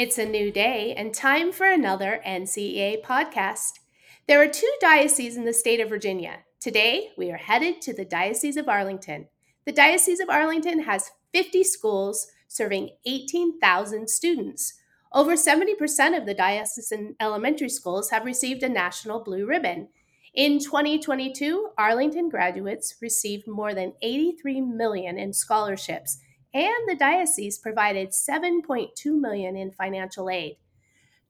It's 0.00 0.16
a 0.16 0.24
new 0.24 0.50
day 0.50 0.94
and 0.96 1.12
time 1.12 1.52
for 1.52 1.66
another 1.66 2.22
NCEA 2.26 3.02
podcast. 3.04 3.80
There 4.26 4.40
are 4.40 4.48
two 4.48 4.72
dioceses 4.80 5.36
in 5.36 5.44
the 5.44 5.52
state 5.52 5.78
of 5.78 5.90
Virginia. 5.90 6.38
Today, 6.58 7.10
we 7.18 7.30
are 7.30 7.36
headed 7.36 7.82
to 7.82 7.92
the 7.92 8.06
Diocese 8.06 8.56
of 8.56 8.66
Arlington. 8.66 9.28
The 9.66 9.72
Diocese 9.72 10.20
of 10.20 10.30
Arlington 10.30 10.84
has 10.84 11.10
50 11.34 11.64
schools 11.64 12.28
serving 12.48 12.96
18,000 13.04 14.08
students. 14.08 14.72
Over 15.12 15.32
70% 15.32 16.16
of 16.16 16.24
the 16.24 16.32
diocesan 16.32 17.14
elementary 17.20 17.68
schools 17.68 18.08
have 18.08 18.24
received 18.24 18.62
a 18.62 18.70
national 18.70 19.22
blue 19.22 19.44
ribbon. 19.44 19.88
In 20.32 20.60
2022, 20.60 21.72
Arlington 21.76 22.30
graduates 22.30 22.94
received 23.02 23.46
more 23.46 23.74
than 23.74 23.92
83 24.00 24.62
million 24.62 25.18
in 25.18 25.34
scholarships, 25.34 26.20
and 26.52 26.88
the 26.88 26.96
diocese 26.96 27.58
provided 27.58 28.10
7.2 28.10 28.90
million 29.06 29.56
in 29.56 29.70
financial 29.70 30.28
aid. 30.28 30.56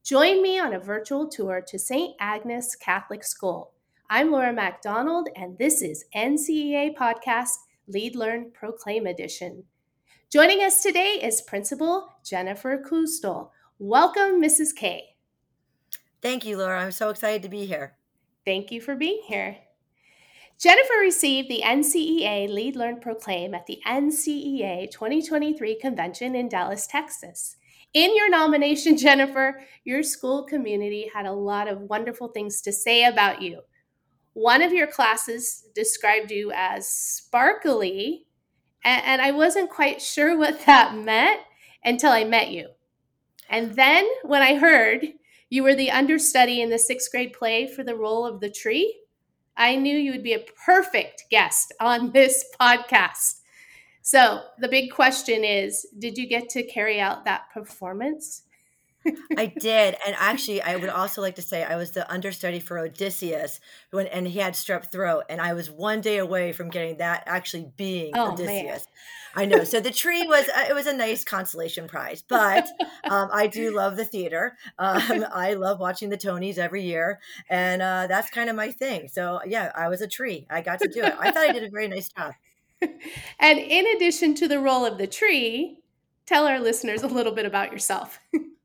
Join 0.03 0.43
me 0.43 0.59
on 0.59 0.73
a 0.73 0.81
virtual 0.81 1.29
tour 1.29 1.63
to 1.69 1.79
St. 1.79 2.17
Agnes 2.19 2.75
Catholic 2.75 3.23
School. 3.23 3.73
I'm 4.09 4.31
Laura 4.31 4.53
MacDonald, 4.53 5.29
and 5.37 5.59
this 5.59 5.83
is 5.83 6.05
NCEA 6.17 6.97
Podcast 6.97 7.57
Lead 7.87 8.17
Learn 8.17 8.51
Proclaim 8.53 9.07
Edition. 9.07 9.65
Joining 10.31 10.63
us 10.63 10.83
today 10.83 11.21
is 11.23 11.43
Principal 11.43 12.09
Jennifer 12.25 12.83
Kuzdzal. 12.83 13.51
Welcome, 13.79 14.41
Mrs. 14.41 14.75
K. 14.75 15.17
Thank 16.23 16.45
you, 16.45 16.57
Laura. 16.57 16.83
I'm 16.83 16.93
so 16.93 17.11
excited 17.11 17.43
to 17.43 17.49
be 17.49 17.67
here. 17.67 17.97
Thank 18.45 18.73
you 18.73 18.81
for 18.81 18.97
being 18.97 19.21
here. 19.27 19.59
Jennifer 20.61 20.99
received 21.01 21.49
the 21.49 21.63
NCEA 21.65 22.47
Lead 22.51 22.77
Learn 22.77 23.01
Proclaim 23.01 23.55
at 23.55 23.65
the 23.65 23.81
NCEA 23.87 24.91
2023 24.91 25.75
convention 25.77 26.35
in 26.35 26.51
Dallas, 26.51 26.87
Texas. 26.87 27.57
In 27.95 28.15
your 28.15 28.29
nomination, 28.29 28.97
Jennifer, 28.99 29.63
your 29.85 30.03
school 30.03 30.45
community 30.45 31.11
had 31.15 31.25
a 31.25 31.33
lot 31.33 31.67
of 31.67 31.81
wonderful 31.89 32.29
things 32.29 32.61
to 32.61 32.73
say 32.73 33.05
about 33.05 33.41
you. 33.41 33.63
One 34.35 34.61
of 34.61 34.71
your 34.71 34.87
classes 34.87 35.65
described 35.75 36.31
you 36.31 36.53
as 36.55 36.87
sparkly, 36.87 38.27
and 38.85 39.23
I 39.23 39.31
wasn't 39.31 39.71
quite 39.71 40.03
sure 40.03 40.37
what 40.37 40.61
that 40.67 40.95
meant 40.95 41.41
until 41.83 42.13
I 42.13 42.25
met 42.25 42.51
you. 42.51 42.69
And 43.49 43.77
then 43.77 44.07
when 44.25 44.43
I 44.43 44.59
heard 44.59 45.07
you 45.49 45.63
were 45.63 45.75
the 45.75 45.91
understudy 45.91 46.61
in 46.61 46.69
the 46.69 46.79
sixth 46.79 47.11
grade 47.11 47.33
play 47.33 47.67
for 47.67 47.83
the 47.83 47.97
role 47.97 48.27
of 48.27 48.41
the 48.41 48.51
tree. 48.51 49.01
I 49.57 49.77
knew 49.77 49.97
you 49.97 50.13
would 50.13 50.23
be 50.23 50.35
a 50.35 50.45
perfect 50.65 51.25
guest 51.31 51.73
on 51.81 52.13
this 52.13 52.45
podcast. 52.61 53.41
So, 54.03 54.41
the 54.59 54.69
big 54.69 54.91
question 54.91 55.45
is 55.45 55.87
Did 55.99 56.17
you 56.17 56.27
get 56.27 56.49
to 56.51 56.63
carry 56.63 57.01
out 57.01 57.25
that 57.25 57.51
performance? 57.53 58.43
I 59.37 59.47
did, 59.47 59.97
and 60.07 60.15
actually, 60.19 60.63
I 60.63 60.77
would 60.77 60.91
also 60.91 61.23
like 61.23 61.37
to 61.37 61.43
say 61.43 61.65
I 61.65 61.77
was 61.77 61.93
the 61.93 62.11
understudy 62.13 62.61
for 62.61 62.79
Odysseus, 62.79 63.61
when 63.91 64.07
and 64.09 64.27
he 64.29 64.39
had 64.39 64.55
strep 64.55 64.91
throat, 64.91 65.25
and 65.29 65.41
I 65.41 65.55
was 65.55 65.71
one 65.71 66.01
day 66.01 66.19
away 66.19 66.53
from 66.53 66.69
getting 66.69 66.99
that 66.99 67.23
actually 67.27 67.73
being 67.77 68.13
oh, 68.15 68.33
Odysseus. 68.33 68.87
Man. 68.87 68.95
I 69.35 69.45
know. 69.45 69.65
So 69.65 69.81
the 69.81 69.91
tree 69.91 70.27
was 70.27 70.49
uh, 70.49 70.67
it 70.69 70.75
was 70.75 70.87
a 70.87 70.97
nice 70.97 71.25
consolation 71.25 71.89
prize, 71.89 72.23
but 72.27 72.69
um, 73.05 73.29
I 73.33 73.47
do 73.47 73.75
love 73.75 73.97
the 73.97 74.05
theater. 74.05 74.57
Um, 74.79 75.27
I 75.33 75.55
love 75.55 75.79
watching 75.79 76.09
the 76.09 76.17
Tonys 76.17 76.57
every 76.57 76.83
year, 76.83 77.21
and 77.51 77.83
uh, 77.83 78.07
that's 78.07 78.31
kind 78.31 78.49
of 78.49 78.57
my 78.57 78.71
thing. 78.71 79.09
So 79.09 79.41
yeah, 79.47 79.71
I 79.75 79.89
was 79.89 80.01
a 80.01 80.07
tree. 80.07 80.47
I 80.49 80.63
got 80.63 80.81
to 80.81 80.89
do 80.89 81.03
it. 81.03 81.15
I 81.19 81.31
thought 81.31 81.49
I 81.49 81.53
did 81.53 81.65
a 81.65 81.71
very 81.71 81.87
nice 81.89 82.09
job. 82.09 82.33
And 83.39 83.59
in 83.59 83.87
addition 83.95 84.35
to 84.37 84.49
the 84.49 84.59
role 84.59 84.87
of 84.87 84.97
the 84.97 85.07
tree, 85.07 85.79
tell 86.25 86.47
our 86.47 86.59
listeners 86.59 87.03
a 87.03 87.09
little 87.09 87.33
bit 87.33 87.45
about 87.45 87.73
yourself. 87.73 88.19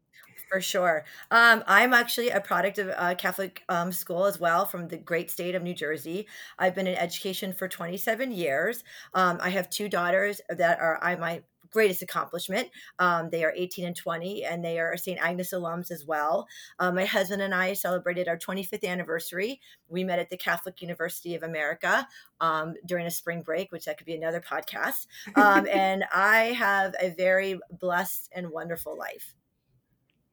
For 0.56 0.62
sure. 0.62 1.04
Um, 1.32 1.66
I'm 1.68 1.92
actually 1.92 2.30
a 2.30 2.40
product 2.40 2.78
of 2.78 2.88
a 2.88 3.14
Catholic 3.14 3.64
um, 3.68 3.92
school 3.92 4.24
as 4.24 4.40
well 4.40 4.66
from 4.66 4.88
the 4.88 4.96
great 4.96 5.30
state 5.30 5.54
of 5.54 5.64
New 5.64 5.74
Jersey. 5.74 6.28
I've 6.58 6.74
been 6.74 6.88
in 6.88 6.96
education 6.96 7.52
for 7.52 7.68
27 7.68 8.32
years. 8.32 8.86
Um, 9.14 9.38
I 9.42 9.50
have 9.50 9.70
two 9.70 9.90
daughters 9.90 10.40
that 10.48 10.80
are 10.80 10.98
I 11.04 11.18
my 11.18 11.44
greatest 11.72 12.02
accomplishment. 12.02 12.70
Um, 13.00 13.30
they 13.32 13.44
are 13.44 13.52
18 13.54 13.86
and 13.86 13.98
20, 13.98 14.46
and 14.46 14.64
they 14.64 14.80
are 14.80 14.96
St. 14.96 15.20
Agnes 15.22 15.52
alums 15.52 15.92
as 15.92 16.06
well. 16.06 16.48
Um, 16.80 16.96
my 16.96 17.04
husband 17.04 17.42
and 17.42 17.54
I 17.54 17.74
celebrated 17.74 18.30
our 18.30 18.38
25th 18.38 18.88
anniversary. 18.88 19.60
We 19.90 20.06
met 20.06 20.20
at 20.20 20.30
the 20.30 20.38
Catholic 20.38 20.82
University 20.82 21.36
of 21.36 21.44
America 21.44 22.08
um, 22.40 22.76
during 22.86 23.08
a 23.08 23.12
spring 23.12 23.42
break, 23.42 23.74
which 23.74 23.84
that 23.84 23.98
could 23.98 24.08
be 24.08 24.16
another 24.16 24.40
podcast. 24.40 25.08
Um, 25.36 25.68
and 25.74 26.06
I 26.14 26.54
have 26.58 26.96
a 27.02 27.10
very 27.10 27.60
blessed 27.78 28.30
and 28.34 28.52
wonderful 28.52 28.98
life. 28.98 29.36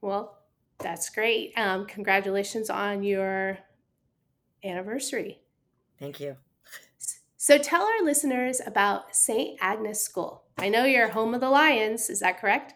Well, 0.02 0.38
that's 0.78 1.08
great. 1.08 1.52
Um, 1.56 1.86
congratulations 1.86 2.68
on 2.68 3.02
your 3.02 3.58
anniversary. 4.62 5.38
Thank 5.98 6.20
you. 6.20 6.36
So 7.36 7.58
tell 7.58 7.82
our 7.82 8.02
listeners 8.04 8.60
about 8.64 9.16
St. 9.16 9.58
Agnes 9.60 10.02
School. 10.02 10.44
I 10.58 10.68
know 10.68 10.84
you're 10.84 11.08
home 11.08 11.34
of 11.34 11.40
the 11.40 11.48
Lions. 11.48 12.10
Is 12.10 12.20
that 12.20 12.40
correct? 12.40 12.74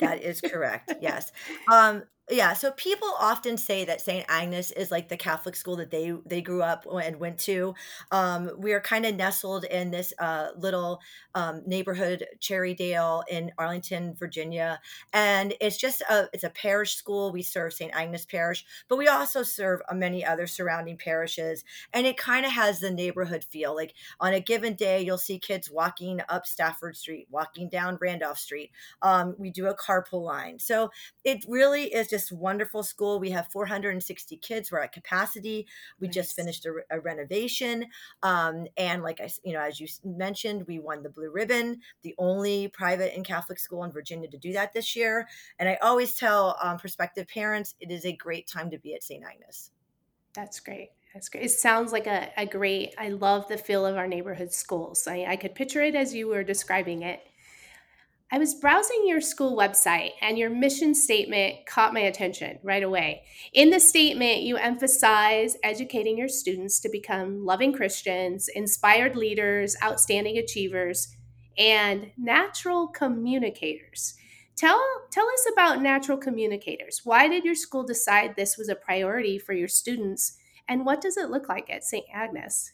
that 0.00 0.22
is 0.22 0.40
correct. 0.44 0.94
Yes. 1.00 1.32
Um, 1.70 2.02
yeah 2.30 2.52
so 2.52 2.70
people 2.72 3.08
often 3.18 3.56
say 3.56 3.84
that 3.84 4.00
st 4.00 4.24
agnes 4.28 4.70
is 4.72 4.90
like 4.92 5.08
the 5.08 5.16
catholic 5.16 5.56
school 5.56 5.76
that 5.76 5.90
they 5.90 6.12
they 6.24 6.40
grew 6.40 6.62
up 6.62 6.86
and 7.02 7.16
went 7.18 7.38
to. 7.38 7.74
Um, 8.12 8.50
we 8.58 8.72
are 8.72 8.80
kind 8.80 9.04
of 9.04 9.16
nestled 9.16 9.64
in 9.64 9.90
this 9.90 10.14
uh, 10.18 10.48
little 10.56 11.00
um, 11.34 11.62
neighborhood 11.66 12.24
cherrydale 12.40 13.22
in 13.28 13.50
arlington 13.58 14.14
virginia 14.14 14.80
and 15.12 15.54
it's 15.60 15.76
just 15.76 16.00
a 16.02 16.28
it's 16.32 16.44
a 16.44 16.50
parish 16.50 16.94
school. 16.94 17.32
We 17.32 17.42
serve 17.42 17.72
st 17.72 17.90
agnes 17.94 18.24
parish 18.24 18.64
but 18.88 18.98
we 18.98 19.08
also 19.08 19.42
serve 19.42 19.80
uh, 19.88 19.94
many 19.94 20.24
other 20.24 20.46
surrounding 20.46 20.96
parishes 20.96 21.64
and 21.92 22.06
it 22.06 22.16
kind 22.16 22.46
of 22.46 22.52
has 22.52 22.80
the 22.80 22.90
neighborhood 22.90 23.44
feel. 23.44 23.74
Like 23.74 23.94
on 24.20 24.32
a 24.32 24.40
given 24.40 24.74
day 24.74 25.02
you'll 25.02 25.18
see 25.18 25.38
kids 25.40 25.70
walking 25.70 26.20
up 26.28 26.46
stafford 26.46 26.96
street 26.96 27.26
walking 27.30 27.68
down 27.68 27.98
randolph 28.00 28.38
street. 28.38 28.70
Um, 29.02 29.34
we 29.38 29.50
do 29.50 29.66
a 29.66 29.76
carpool 29.76 30.22
line. 30.24 30.58
So 30.60 30.90
it 31.24 31.44
really 31.48 31.84
is 31.92 32.11
just 32.12 32.30
wonderful 32.30 32.82
school. 32.82 33.18
We 33.18 33.30
have 33.30 33.48
460 33.48 34.36
kids. 34.36 34.70
We're 34.70 34.80
at 34.80 34.92
capacity. 34.92 35.66
We 35.98 36.08
nice. 36.08 36.14
just 36.14 36.36
finished 36.36 36.66
a, 36.66 36.74
a 36.90 37.00
renovation, 37.00 37.86
um, 38.22 38.66
and 38.76 39.02
like 39.02 39.20
I, 39.20 39.30
you 39.44 39.54
know, 39.54 39.62
as 39.62 39.80
you 39.80 39.88
mentioned, 40.04 40.66
we 40.66 40.78
won 40.78 41.02
the 41.02 41.08
blue 41.08 41.30
ribbon, 41.30 41.80
the 42.02 42.14
only 42.18 42.68
private 42.68 43.14
and 43.16 43.24
Catholic 43.24 43.58
school 43.58 43.82
in 43.84 43.90
Virginia 43.90 44.28
to 44.28 44.36
do 44.36 44.52
that 44.52 44.74
this 44.74 44.94
year. 44.94 45.26
And 45.58 45.68
I 45.68 45.78
always 45.82 46.14
tell 46.14 46.56
um, 46.62 46.76
prospective 46.76 47.26
parents 47.28 47.74
it 47.80 47.90
is 47.90 48.04
a 48.04 48.12
great 48.12 48.46
time 48.46 48.70
to 48.70 48.78
be 48.78 48.94
at 48.94 49.02
St. 49.02 49.24
Agnes. 49.24 49.70
That's 50.34 50.60
great. 50.60 50.90
That's 51.14 51.28
great. 51.28 51.44
It 51.44 51.50
sounds 51.50 51.92
like 51.92 52.06
a, 52.06 52.30
a 52.36 52.46
great, 52.46 52.94
I 52.98 53.08
love 53.08 53.48
the 53.48 53.58
feel 53.58 53.84
of 53.84 53.96
our 53.96 54.06
neighborhood 54.06 54.52
schools. 54.52 55.06
I, 55.06 55.24
I 55.28 55.36
could 55.36 55.54
picture 55.54 55.82
it 55.82 55.94
as 55.94 56.14
you 56.14 56.28
were 56.28 56.42
describing 56.42 57.02
it. 57.02 57.20
I 58.34 58.38
was 58.38 58.54
browsing 58.54 59.04
your 59.06 59.20
school 59.20 59.54
website 59.54 60.12
and 60.22 60.38
your 60.38 60.48
mission 60.48 60.94
statement 60.94 61.66
caught 61.66 61.92
my 61.92 62.00
attention 62.00 62.58
right 62.62 62.82
away. 62.82 63.24
In 63.52 63.68
the 63.68 63.78
statement, 63.78 64.40
you 64.40 64.56
emphasize 64.56 65.58
educating 65.62 66.16
your 66.16 66.30
students 66.30 66.80
to 66.80 66.88
become 66.88 67.44
loving 67.44 67.74
Christians, 67.74 68.48
inspired 68.48 69.16
leaders, 69.16 69.76
outstanding 69.82 70.38
achievers, 70.38 71.14
and 71.58 72.10
natural 72.16 72.88
communicators. 72.88 74.14
Tell, 74.56 74.82
tell 75.10 75.28
us 75.28 75.46
about 75.52 75.82
natural 75.82 76.16
communicators. 76.16 77.02
Why 77.04 77.28
did 77.28 77.44
your 77.44 77.54
school 77.54 77.84
decide 77.84 78.34
this 78.34 78.56
was 78.56 78.70
a 78.70 78.74
priority 78.74 79.38
for 79.38 79.52
your 79.52 79.68
students? 79.68 80.38
And 80.66 80.86
what 80.86 81.02
does 81.02 81.18
it 81.18 81.28
look 81.28 81.50
like 81.50 81.68
at 81.68 81.84
St. 81.84 82.06
Agnes? 82.10 82.72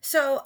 So, 0.00 0.42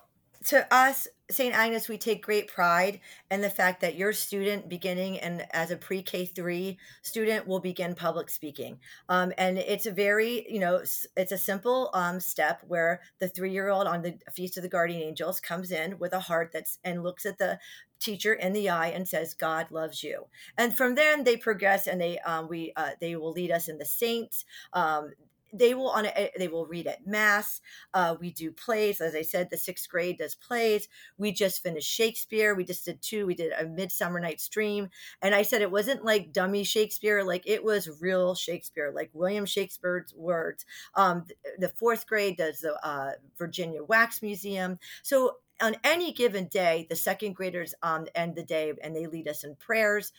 to 0.47 0.67
us, 0.75 1.07
St. 1.31 1.55
Agnes, 1.55 1.89
we 1.89 1.99
take 1.99 2.25
great 2.25 2.49
pride 2.49 3.01
in 3.31 3.41
the 3.41 3.51
fact 3.51 3.81
that 3.83 3.95
your 3.95 4.13
student, 4.13 4.69
beginning 4.69 5.19
and 5.19 5.47
as 5.53 5.71
a 5.71 5.77
pre 5.77 6.03
K 6.03 6.25
three 6.25 6.79
student, 7.03 7.47
will 7.47 7.61
begin 7.61 7.95
public 7.95 8.31
speaking. 8.31 8.79
Um, 9.09 9.33
and 9.37 9.59
it's 9.59 9.87
a 9.87 9.93
very, 9.93 10.51
you 10.51 10.59
know, 10.59 10.83
it's 11.17 11.33
a 11.33 11.39
simple 11.39 11.91
um, 11.93 12.21
step 12.21 12.63
where 12.67 13.01
the 13.19 13.29
three 13.29 13.53
year 13.53 13.69
old 13.69 13.87
on 13.87 14.03
the 14.03 14.19
Feast 14.33 14.57
of 14.57 14.63
the 14.63 14.69
Guardian 14.69 15.03
Angels 15.03 15.41
comes 15.41 15.71
in 15.71 15.99
with 15.99 16.13
a 16.13 16.21
heart 16.21 16.51
that's 16.53 16.79
and 16.85 17.03
looks 17.03 17.27
at 17.27 17.39
the 17.39 17.59
teacher 18.01 18.33
in 18.33 18.55
the 18.55 18.71
eye 18.71 18.89
and 18.89 19.07
says 19.07 19.35
god 19.35 19.71
loves 19.71 20.03
you 20.03 20.25
and 20.57 20.75
from 20.75 20.95
then 20.95 21.23
they 21.23 21.37
progress 21.37 21.87
and 21.87 22.01
they 22.01 22.19
um, 22.21 22.49
we 22.49 22.73
uh, 22.75 22.93
they 22.99 23.15
will 23.15 23.31
lead 23.31 23.51
us 23.51 23.69
in 23.69 23.77
the 23.77 23.85
saints 23.85 24.47
um, 24.73 25.11
they 25.53 25.75
will 25.75 25.91
on 25.91 26.07
a, 26.07 26.31
they 26.39 26.49
will 26.49 26.67
read 26.67 26.87
at 26.87 27.07
mass 27.07 27.61
uh, 27.95 28.15
we 28.21 28.31
do 28.31 28.51
plays 28.51 29.01
as 29.01 29.15
i 29.15 29.23
said 29.23 29.49
the 29.51 29.57
sixth 29.57 29.89
grade 29.89 30.19
does 30.19 30.35
plays 30.35 30.89
we 31.19 31.33
just 31.33 31.63
finished 31.63 31.89
shakespeare 31.89 32.55
we 32.55 32.65
just 32.65 32.85
did 32.85 33.01
two 33.03 33.27
we 33.27 33.35
did 33.35 33.53
a 33.53 33.67
midsummer 33.67 34.21
night's 34.21 34.49
dream 34.49 34.89
and 35.23 35.35
i 35.35 35.43
said 35.43 35.63
it 35.63 35.71
wasn't 35.71 36.05
like 36.05 36.33
dummy 36.33 36.65
shakespeare 36.65 37.23
like 37.23 37.43
it 37.47 37.63
was 37.63 38.01
real 38.01 38.35
shakespeare 38.35 38.93
like 38.95 39.11
william 39.13 39.47
shakespeare's 39.47 40.15
words 40.15 40.65
um, 40.95 41.25
the 41.59 41.69
fourth 41.69 42.07
grade 42.07 42.37
does 42.37 42.61
the 42.61 42.75
uh, 42.87 43.13
virginia 43.39 43.83
wax 43.83 44.23
museum 44.23 44.79
so 45.03 45.37
on 45.61 45.77
any 45.85 46.13
given 46.13 46.47
day 46.47 46.87
the 46.89 46.97
second 46.97 47.35
graders 47.35 47.75
um, 47.83 48.07
end 48.15 48.35
the 48.35 48.43
day 48.43 48.73
and 48.83 48.97
they 48.97 49.07
lead 49.07 49.29
us 49.29 49.45
in 49.45 49.55
prayers 49.57 50.13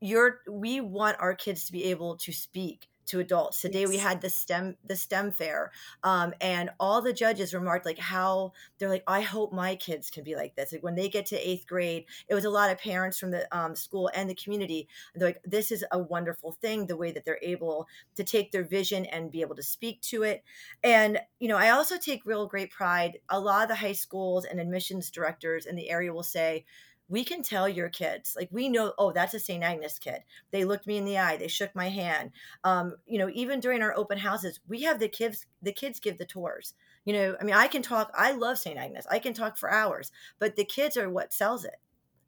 you're 0.00 0.40
we 0.50 0.80
want 0.80 1.16
our 1.20 1.34
kids 1.34 1.64
to 1.64 1.72
be 1.72 1.84
able 1.84 2.16
to 2.16 2.32
speak 2.32 2.88
to 3.06 3.20
adults. 3.20 3.60
Today 3.60 3.80
yes. 3.80 3.88
we 3.88 3.96
had 3.98 4.20
the 4.20 4.30
STEM 4.30 4.76
the 4.84 4.96
STEM 4.96 5.32
fair, 5.32 5.72
um, 6.02 6.32
and 6.40 6.70
all 6.78 7.02
the 7.02 7.12
judges 7.12 7.54
remarked 7.54 7.86
like 7.86 7.98
how 7.98 8.52
they're 8.78 8.88
like, 8.88 9.04
I 9.06 9.20
hope 9.20 9.52
my 9.52 9.76
kids 9.76 10.10
can 10.10 10.24
be 10.24 10.34
like 10.34 10.54
this. 10.56 10.72
Like 10.72 10.82
when 10.82 10.94
they 10.94 11.08
get 11.08 11.26
to 11.26 11.48
eighth 11.48 11.66
grade, 11.66 12.04
it 12.28 12.34
was 12.34 12.44
a 12.44 12.50
lot 12.50 12.70
of 12.70 12.78
parents 12.78 13.18
from 13.18 13.30
the 13.30 13.46
um, 13.56 13.74
school 13.74 14.10
and 14.14 14.28
the 14.28 14.34
community. 14.34 14.88
They're 15.14 15.28
like, 15.28 15.42
this 15.44 15.72
is 15.72 15.84
a 15.92 15.98
wonderful 15.98 16.52
thing, 16.52 16.86
the 16.86 16.96
way 16.96 17.12
that 17.12 17.24
they're 17.24 17.38
able 17.42 17.86
to 18.16 18.24
take 18.24 18.52
their 18.52 18.64
vision 18.64 19.06
and 19.06 19.30
be 19.30 19.40
able 19.40 19.56
to 19.56 19.62
speak 19.62 20.00
to 20.02 20.22
it. 20.22 20.42
And 20.82 21.18
you 21.38 21.48
know, 21.48 21.56
I 21.56 21.70
also 21.70 21.96
take 21.98 22.26
real 22.26 22.46
great 22.46 22.70
pride. 22.70 23.18
A 23.28 23.40
lot 23.40 23.62
of 23.62 23.68
the 23.68 23.74
high 23.74 23.92
schools 23.92 24.44
and 24.44 24.60
admissions 24.60 25.10
directors 25.10 25.66
in 25.66 25.76
the 25.76 25.90
area 25.90 26.12
will 26.12 26.22
say 26.22 26.64
we 27.08 27.24
can 27.24 27.42
tell 27.42 27.68
your 27.68 27.88
kids 27.88 28.34
like 28.36 28.48
we 28.50 28.68
know 28.68 28.92
oh 28.98 29.12
that's 29.12 29.34
a 29.34 29.40
st 29.40 29.62
agnes 29.62 29.98
kid. 29.98 30.20
They 30.50 30.64
looked 30.64 30.86
me 30.86 30.96
in 30.96 31.04
the 31.04 31.18
eye 31.18 31.36
they 31.36 31.48
shook 31.48 31.74
my 31.74 31.88
hand 31.88 32.32
um, 32.64 32.96
you 33.06 33.18
know 33.18 33.30
even 33.32 33.60
during 33.60 33.82
our 33.82 33.96
open 33.96 34.18
houses 34.18 34.60
we 34.68 34.82
have 34.82 34.98
the 34.98 35.08
kids 35.08 35.46
the 35.62 35.72
kids 35.72 36.00
give 36.00 36.18
the 36.18 36.24
tours 36.24 36.74
you 37.04 37.12
know 37.12 37.36
i 37.40 37.44
mean 37.44 37.54
i 37.54 37.66
can 37.66 37.82
talk 37.82 38.10
i 38.14 38.32
love 38.32 38.58
st 38.58 38.78
agnes 38.78 39.06
i 39.10 39.18
can 39.18 39.34
talk 39.34 39.56
for 39.56 39.70
hours 39.70 40.10
but 40.38 40.56
the 40.56 40.64
kids 40.64 40.96
are 40.96 41.10
what 41.10 41.32
sells 41.32 41.64
it. 41.64 41.76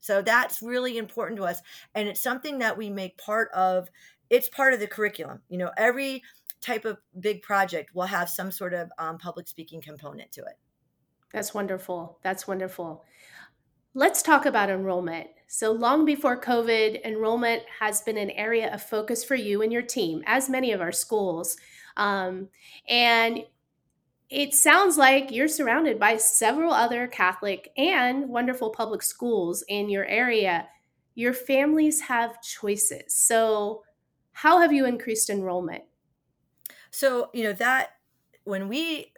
So 0.01 0.23
that's 0.23 0.63
really 0.63 0.97
important 0.97 1.39
to 1.39 1.45
us 1.45 1.61
and 1.95 2.09
it's 2.09 2.21
something 2.21 2.59
that 2.59 2.79
we 2.79 2.91
make 2.91 3.19
part 3.19 3.51
of 3.53 3.89
it's 4.31 4.49
part 4.49 4.75
of 4.75 4.81
the 4.81 4.87
curriculum 4.87 5.41
you 5.49 5.59
know 5.59 5.71
every 5.77 6.23
type 6.61 6.85
of 6.85 6.99
big 7.19 7.43
project 7.43 7.95
will 7.95 8.07
have 8.07 8.29
some 8.29 8.51
sort 8.51 8.75
of 8.75 8.91
um, 8.99 9.19
public 9.19 9.47
speaking 9.47 9.81
component 9.81 10.33
to 10.33 10.41
it. 10.41 10.59
That's 11.33 11.53
wonderful 11.53 12.19
that's 12.23 12.47
wonderful 12.47 13.05
Let's 13.95 14.23
talk 14.23 14.47
about 14.47 14.71
enrollment. 14.71 15.29
So, 15.47 15.73
long 15.73 16.05
before 16.05 16.41
COVID, 16.41 17.03
enrollment 17.05 17.63
has 17.81 18.03
been 18.03 18.19
an 18.19 18.31
area 18.31 18.73
of 18.73 18.83
focus 18.83 19.25
for 19.25 19.35
you 19.35 19.63
and 19.63 19.73
your 19.73 19.83
team, 19.83 20.23
as 20.27 20.51
many 20.51 20.73
of 20.73 20.81
our 20.81 20.93
schools. 20.93 21.57
Um, 21.97 22.49
and 22.89 23.45
it 24.29 24.53
sounds 24.53 24.99
like 24.99 25.31
you're 25.31 25.49
surrounded 25.49 25.99
by 25.99 26.19
several 26.19 26.73
other 26.73 27.07
Catholic 27.07 27.71
and 27.79 28.29
wonderful 28.29 28.71
public 28.71 29.03
schools 29.03 29.65
in 29.69 29.89
your 29.89 30.05
area. 30.05 30.69
Your 31.15 31.33
families 31.33 32.03
have 32.03 32.43
choices. 32.43 33.15
So, 33.17 33.85
how 34.33 34.61
have 34.61 34.73
you 34.73 34.85
increased 34.85 35.31
enrollment? 35.31 35.85
So, 36.91 37.31
you 37.33 37.43
know, 37.45 37.55
that 37.55 37.93
when 38.45 38.69
we 38.69 39.13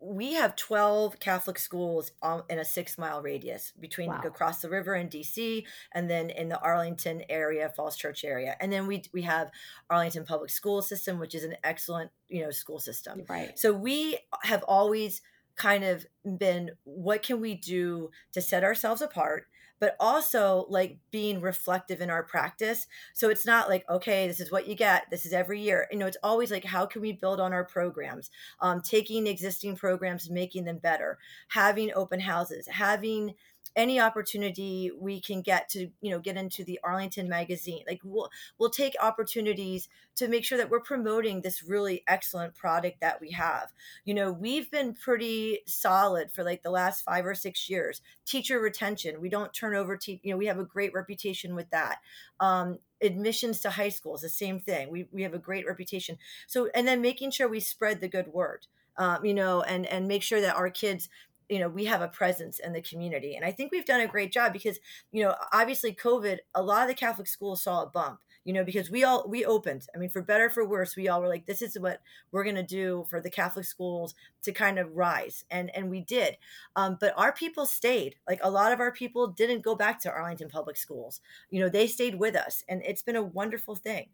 we 0.00 0.34
have 0.34 0.56
12 0.56 1.18
Catholic 1.20 1.58
schools 1.58 2.12
in 2.50 2.58
a 2.58 2.64
six 2.64 2.98
mile 2.98 3.22
radius 3.22 3.72
between 3.80 4.08
wow. 4.08 4.20
across 4.24 4.60
the 4.60 4.68
river 4.68 4.94
in 4.94 5.08
DC 5.08 5.64
and 5.92 6.10
then 6.10 6.30
in 6.30 6.48
the 6.48 6.60
Arlington 6.60 7.22
area, 7.28 7.68
Falls 7.70 7.96
Church 7.96 8.24
area. 8.24 8.56
And 8.60 8.72
then 8.72 8.86
we, 8.86 9.02
we 9.12 9.22
have 9.22 9.50
Arlington 9.88 10.24
Public 10.24 10.50
School 10.50 10.82
System, 10.82 11.18
which 11.18 11.34
is 11.34 11.44
an 11.44 11.56
excellent, 11.64 12.10
you 12.28 12.42
know, 12.42 12.50
school 12.50 12.78
system. 12.78 13.24
Right. 13.28 13.58
So 13.58 13.72
we 13.72 14.18
have 14.42 14.62
always 14.64 15.22
kind 15.56 15.84
of 15.84 16.06
been, 16.38 16.72
what 16.84 17.22
can 17.22 17.40
we 17.40 17.54
do 17.54 18.10
to 18.32 18.42
set 18.42 18.64
ourselves 18.64 19.00
apart? 19.00 19.46
But 19.78 19.96
also 20.00 20.66
like 20.68 20.98
being 21.10 21.40
reflective 21.40 22.00
in 22.00 22.10
our 22.10 22.22
practice. 22.22 22.86
So 23.14 23.28
it's 23.28 23.46
not 23.46 23.68
like, 23.68 23.88
okay, 23.88 24.26
this 24.26 24.40
is 24.40 24.50
what 24.50 24.66
you 24.66 24.74
get, 24.74 25.04
this 25.10 25.26
is 25.26 25.32
every 25.32 25.60
year. 25.60 25.86
You 25.90 25.98
know, 25.98 26.06
it's 26.06 26.16
always 26.22 26.50
like, 26.50 26.64
how 26.64 26.86
can 26.86 27.02
we 27.02 27.12
build 27.12 27.40
on 27.40 27.52
our 27.52 27.64
programs? 27.64 28.30
Um, 28.60 28.80
taking 28.80 29.26
existing 29.26 29.76
programs, 29.76 30.30
making 30.30 30.64
them 30.64 30.78
better, 30.78 31.18
having 31.48 31.92
open 31.94 32.20
houses, 32.20 32.66
having 32.68 33.34
any 33.74 34.00
opportunity 34.00 34.90
we 34.98 35.20
can 35.20 35.42
get 35.42 35.68
to 35.68 35.88
you 36.00 36.10
know 36.10 36.18
get 36.18 36.36
into 36.36 36.64
the 36.64 36.78
arlington 36.84 37.28
magazine 37.28 37.82
like 37.86 38.00
we'll 38.04 38.30
we'll 38.58 38.70
take 38.70 38.94
opportunities 39.00 39.88
to 40.16 40.28
make 40.28 40.44
sure 40.44 40.58
that 40.58 40.70
we're 40.70 40.80
promoting 40.80 41.40
this 41.40 41.62
really 41.62 42.02
excellent 42.06 42.54
product 42.54 43.00
that 43.00 43.20
we 43.20 43.30
have. 43.30 43.72
You 44.04 44.14
know 44.14 44.32
we've 44.32 44.70
been 44.70 44.94
pretty 44.94 45.60
solid 45.66 46.32
for 46.32 46.42
like 46.42 46.62
the 46.62 46.70
last 46.70 47.02
five 47.02 47.24
or 47.26 47.34
six 47.34 47.68
years. 47.68 48.00
Teacher 48.24 48.58
retention 48.58 49.20
we 49.20 49.28
don't 49.28 49.52
turn 49.52 49.74
over 49.74 49.96
te- 49.96 50.20
you 50.22 50.32
know 50.32 50.36
we 50.36 50.46
have 50.46 50.58
a 50.58 50.64
great 50.64 50.92
reputation 50.94 51.54
with 51.54 51.70
that. 51.70 51.98
Um, 52.40 52.78
admissions 53.02 53.60
to 53.60 53.70
high 53.70 53.90
schools 53.90 54.22
the 54.22 54.28
same 54.28 54.58
thing 54.58 54.90
we, 54.90 55.06
we 55.12 55.22
have 55.22 55.34
a 55.34 55.38
great 55.38 55.66
reputation. 55.66 56.18
So 56.46 56.70
and 56.74 56.88
then 56.88 57.00
making 57.00 57.30
sure 57.30 57.48
we 57.48 57.60
spread 57.60 58.00
the 58.00 58.08
good 58.08 58.28
word 58.28 58.66
um, 58.98 59.24
you 59.24 59.34
know 59.34 59.62
and 59.62 59.86
and 59.86 60.08
make 60.08 60.22
sure 60.22 60.40
that 60.40 60.56
our 60.56 60.70
kids 60.70 61.08
you 61.48 61.58
know 61.58 61.68
we 61.68 61.84
have 61.84 62.02
a 62.02 62.08
presence 62.08 62.58
in 62.58 62.72
the 62.72 62.80
community 62.80 63.34
and 63.36 63.44
i 63.44 63.52
think 63.52 63.72
we've 63.72 63.84
done 63.84 64.00
a 64.00 64.08
great 64.08 64.32
job 64.32 64.52
because 64.52 64.78
you 65.12 65.22
know 65.22 65.34
obviously 65.52 65.92
covid 65.92 66.38
a 66.54 66.62
lot 66.62 66.82
of 66.82 66.88
the 66.88 66.94
catholic 66.94 67.26
schools 67.26 67.62
saw 67.62 67.82
a 67.82 67.86
bump 67.86 68.20
you 68.46 68.52
know 68.52 68.64
because 68.64 68.90
we 68.90 69.02
all 69.02 69.26
we 69.28 69.44
opened. 69.44 69.86
I 69.94 69.98
mean 69.98 70.08
for 70.08 70.22
better 70.22 70.48
for 70.48 70.66
worse 70.66 70.96
we 70.96 71.08
all 71.08 71.20
were 71.20 71.28
like 71.28 71.46
this 71.46 71.60
is 71.60 71.78
what 71.78 72.00
we're 72.30 72.44
going 72.44 72.56
to 72.56 72.62
do 72.62 73.04
for 73.10 73.20
the 73.20 73.28
catholic 73.28 73.66
schools 73.66 74.14
to 74.42 74.52
kind 74.52 74.78
of 74.78 74.96
rise 74.96 75.44
and 75.50 75.68
and 75.74 75.90
we 75.90 76.00
did. 76.00 76.38
Um, 76.76 76.96
but 76.98 77.12
our 77.16 77.32
people 77.32 77.66
stayed. 77.66 78.14
Like 78.26 78.38
a 78.42 78.50
lot 78.50 78.72
of 78.72 78.78
our 78.80 78.92
people 78.92 79.26
didn't 79.26 79.62
go 79.62 79.74
back 79.74 80.00
to 80.02 80.10
arlington 80.12 80.48
public 80.48 80.76
schools. 80.76 81.20
You 81.50 81.60
know 81.60 81.68
they 81.68 81.88
stayed 81.88 82.14
with 82.20 82.36
us 82.36 82.62
and 82.68 82.82
it's 82.86 83.02
been 83.02 83.16
a 83.16 83.22
wonderful 83.22 83.74
thing 83.74 84.10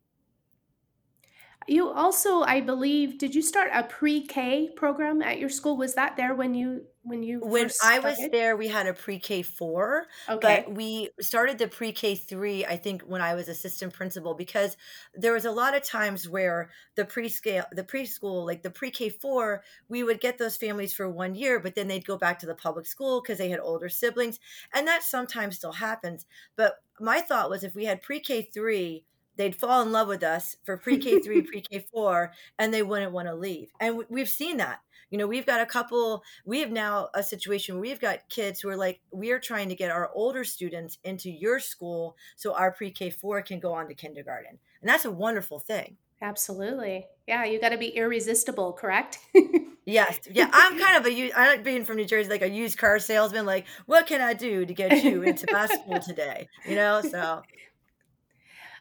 you 1.66 1.90
also, 1.90 2.42
I 2.42 2.60
believe, 2.60 3.18
did 3.18 3.34
you 3.34 3.42
start 3.42 3.70
a 3.72 3.82
pre-K 3.84 4.70
program 4.76 5.22
at 5.22 5.38
your 5.38 5.48
school? 5.48 5.76
Was 5.76 5.94
that 5.94 6.16
there 6.16 6.34
when 6.34 6.54
you 6.54 6.86
when 7.04 7.22
you 7.22 7.40
when 7.40 7.70
I 7.82 7.98
was 7.98 8.18
there? 8.30 8.56
We 8.56 8.68
had 8.68 8.86
a 8.86 8.94
pre-K 8.94 9.42
four, 9.42 10.06
okay. 10.28 10.64
but 10.66 10.74
we 10.74 11.10
started 11.20 11.58
the 11.58 11.68
pre-K 11.68 12.14
three. 12.14 12.64
I 12.64 12.76
think 12.76 13.02
when 13.02 13.20
I 13.20 13.34
was 13.34 13.48
assistant 13.48 13.92
principal, 13.92 14.34
because 14.34 14.76
there 15.14 15.32
was 15.32 15.44
a 15.44 15.50
lot 15.50 15.76
of 15.76 15.82
times 15.82 16.28
where 16.28 16.70
the 16.94 17.04
pre-scale, 17.04 17.64
the 17.72 17.84
preschool, 17.84 18.46
like 18.46 18.62
the 18.62 18.70
pre-K 18.70 19.08
four, 19.08 19.62
we 19.88 20.02
would 20.02 20.20
get 20.20 20.38
those 20.38 20.56
families 20.56 20.94
for 20.94 21.08
one 21.08 21.34
year, 21.34 21.58
but 21.58 21.74
then 21.74 21.88
they'd 21.88 22.06
go 22.06 22.16
back 22.16 22.38
to 22.40 22.46
the 22.46 22.54
public 22.54 22.86
school 22.86 23.20
because 23.20 23.38
they 23.38 23.50
had 23.50 23.60
older 23.60 23.88
siblings, 23.88 24.38
and 24.72 24.86
that 24.86 25.02
sometimes 25.02 25.56
still 25.56 25.72
happens. 25.72 26.26
But 26.56 26.74
my 27.00 27.20
thought 27.20 27.50
was 27.50 27.64
if 27.64 27.74
we 27.74 27.84
had 27.84 28.02
pre-K 28.02 28.42
three 28.54 29.04
they'd 29.36 29.56
fall 29.56 29.82
in 29.82 29.92
love 29.92 30.08
with 30.08 30.22
us 30.22 30.56
for 30.64 30.76
pre-K 30.76 31.20
three, 31.20 31.42
pre-K 31.50 31.86
four, 31.92 32.32
and 32.58 32.72
they 32.72 32.82
wouldn't 32.82 33.12
want 33.12 33.28
to 33.28 33.34
leave. 33.34 33.70
And 33.80 34.04
we've 34.08 34.28
seen 34.28 34.56
that. 34.58 34.80
You 35.10 35.18
know, 35.18 35.26
we've 35.26 35.44
got 35.46 35.60
a 35.60 35.66
couple. 35.66 36.22
We 36.46 36.60
have 36.60 36.70
now 36.70 37.08
a 37.14 37.22
situation 37.22 37.74
where 37.74 37.82
we've 37.82 38.00
got 38.00 38.28
kids 38.30 38.60
who 38.60 38.70
are 38.70 38.76
like, 38.76 39.00
we 39.10 39.30
are 39.30 39.38
trying 39.38 39.68
to 39.68 39.74
get 39.74 39.90
our 39.90 40.10
older 40.14 40.42
students 40.42 40.98
into 41.04 41.30
your 41.30 41.60
school 41.60 42.16
so 42.36 42.54
our 42.54 42.72
pre-K 42.72 43.10
four 43.10 43.42
can 43.42 43.60
go 43.60 43.74
on 43.74 43.88
to 43.88 43.94
kindergarten, 43.94 44.58
and 44.80 44.88
that's 44.88 45.04
a 45.04 45.10
wonderful 45.10 45.58
thing. 45.58 45.96
Absolutely, 46.22 47.06
yeah. 47.26 47.44
You 47.44 47.60
got 47.60 47.70
to 47.70 47.78
be 47.78 47.88
irresistible, 47.88 48.72
correct? 48.72 49.18
Yes, 49.84 50.20
yeah. 50.30 50.48
I'm 50.52 50.78
kind 50.78 50.96
of 50.96 51.06
a 51.06 51.32
I 51.32 51.48
like 51.48 51.64
being 51.64 51.84
from 51.84 51.96
New 51.96 52.04
Jersey, 52.04 52.30
like 52.30 52.42
a 52.42 52.48
used 52.48 52.78
car 52.78 52.98
salesman. 52.98 53.46
Like, 53.46 53.66
what 53.86 54.06
can 54.06 54.20
I 54.20 54.32
do 54.32 54.64
to 54.64 54.74
get 54.74 55.02
you 55.02 55.22
into 55.22 55.46
my 55.50 55.66
school 55.66 55.98
today? 55.98 56.48
You 56.68 56.76
know, 56.76 57.02
so 57.02 57.42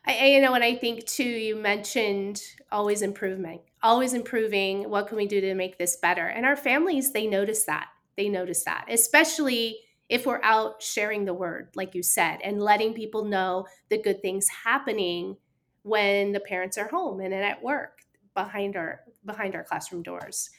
I, 0.05 0.27
you 0.27 0.41
know, 0.41 0.53
and 0.53 0.63
I 0.63 0.75
think 0.75 1.05
too, 1.05 1.23
you 1.23 1.55
mentioned 1.55 2.41
always 2.71 3.01
improvement, 3.01 3.61
always 3.83 4.13
improving. 4.13 4.89
What 4.89 5.07
can 5.07 5.17
we 5.17 5.27
do 5.27 5.41
to 5.41 5.53
make 5.53 5.77
this 5.77 5.97
better? 5.97 6.27
And 6.27 6.45
our 6.45 6.55
families, 6.55 7.11
they 7.11 7.27
notice 7.27 7.65
that. 7.65 7.87
They 8.17 8.27
notice 8.27 8.63
that, 8.65 8.85
especially 8.89 9.77
if 10.09 10.25
we're 10.25 10.41
out 10.43 10.81
sharing 10.81 11.23
the 11.23 11.33
word, 11.33 11.69
like 11.75 11.95
you 11.95 12.03
said, 12.03 12.39
and 12.43 12.61
letting 12.61 12.93
people 12.93 13.23
know 13.23 13.65
the 13.89 14.01
good 14.01 14.21
things 14.21 14.47
happening 14.49 15.37
when 15.83 16.31
the 16.31 16.39
parents 16.41 16.77
are 16.77 16.87
home 16.87 17.21
and 17.21 17.33
at 17.33 17.63
work 17.63 17.99
behind 18.33 18.75
our 18.75 19.01
behind 19.25 19.55
our 19.55 19.63
classroom 19.63 20.03
doors. 20.03 20.49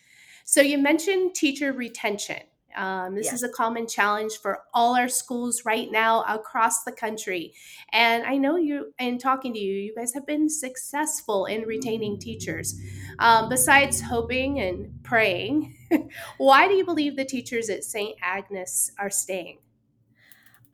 So 0.44 0.60
you 0.60 0.78
mentioned 0.78 1.34
teacher 1.34 1.72
retention. 1.72 2.40
Um, 2.76 3.14
this 3.14 3.26
yes. 3.26 3.34
is 3.34 3.42
a 3.42 3.48
common 3.48 3.86
challenge 3.86 4.38
for 4.40 4.60
all 4.72 4.96
our 4.96 5.08
schools 5.08 5.64
right 5.64 5.90
now 5.90 6.22
across 6.22 6.84
the 6.84 6.92
country. 6.92 7.54
And 7.92 8.24
I 8.24 8.36
know 8.36 8.56
you, 8.56 8.92
in 8.98 9.18
talking 9.18 9.52
to 9.54 9.58
you, 9.58 9.74
you 9.74 9.94
guys 9.94 10.14
have 10.14 10.26
been 10.26 10.48
successful 10.48 11.46
in 11.46 11.62
retaining 11.62 12.18
teachers. 12.18 12.80
Um, 13.18 13.48
besides 13.48 14.00
hoping 14.00 14.60
and 14.60 15.02
praying, 15.02 15.76
why 16.38 16.68
do 16.68 16.74
you 16.74 16.84
believe 16.84 17.16
the 17.16 17.24
teachers 17.24 17.68
at 17.68 17.84
St. 17.84 18.16
Agnes 18.22 18.92
are 18.98 19.10
staying? 19.10 19.58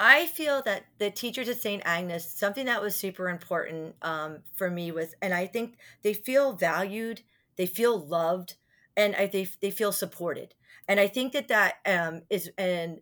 I 0.01 0.27
feel 0.27 0.63
that 0.63 0.85
the 0.99 1.11
teachers 1.11 1.49
at 1.49 1.61
St. 1.61 1.83
Agnes, 1.85 2.25
something 2.25 2.67
that 2.67 2.81
was 2.81 2.95
super 2.95 3.29
important 3.29 3.97
um, 4.03 4.39
for 4.55 4.71
me 4.71 4.93
was, 4.93 5.15
and 5.21 5.35
I 5.35 5.47
think 5.47 5.77
they 6.03 6.15
feel 6.15 6.53
valued, 6.53 7.23
they 7.57 7.67
feel 7.67 7.99
loved, 7.99 8.55
and 8.97 9.17
I, 9.17 9.27
they, 9.27 9.49
they 9.61 9.73
feel 9.73 9.91
supported 9.91 10.55
and 10.89 10.99
i 11.01 11.07
think 11.07 11.33
that 11.33 11.49
that 11.49 11.75
um, 11.87 12.23
is 12.31 12.51
and 12.59 13.01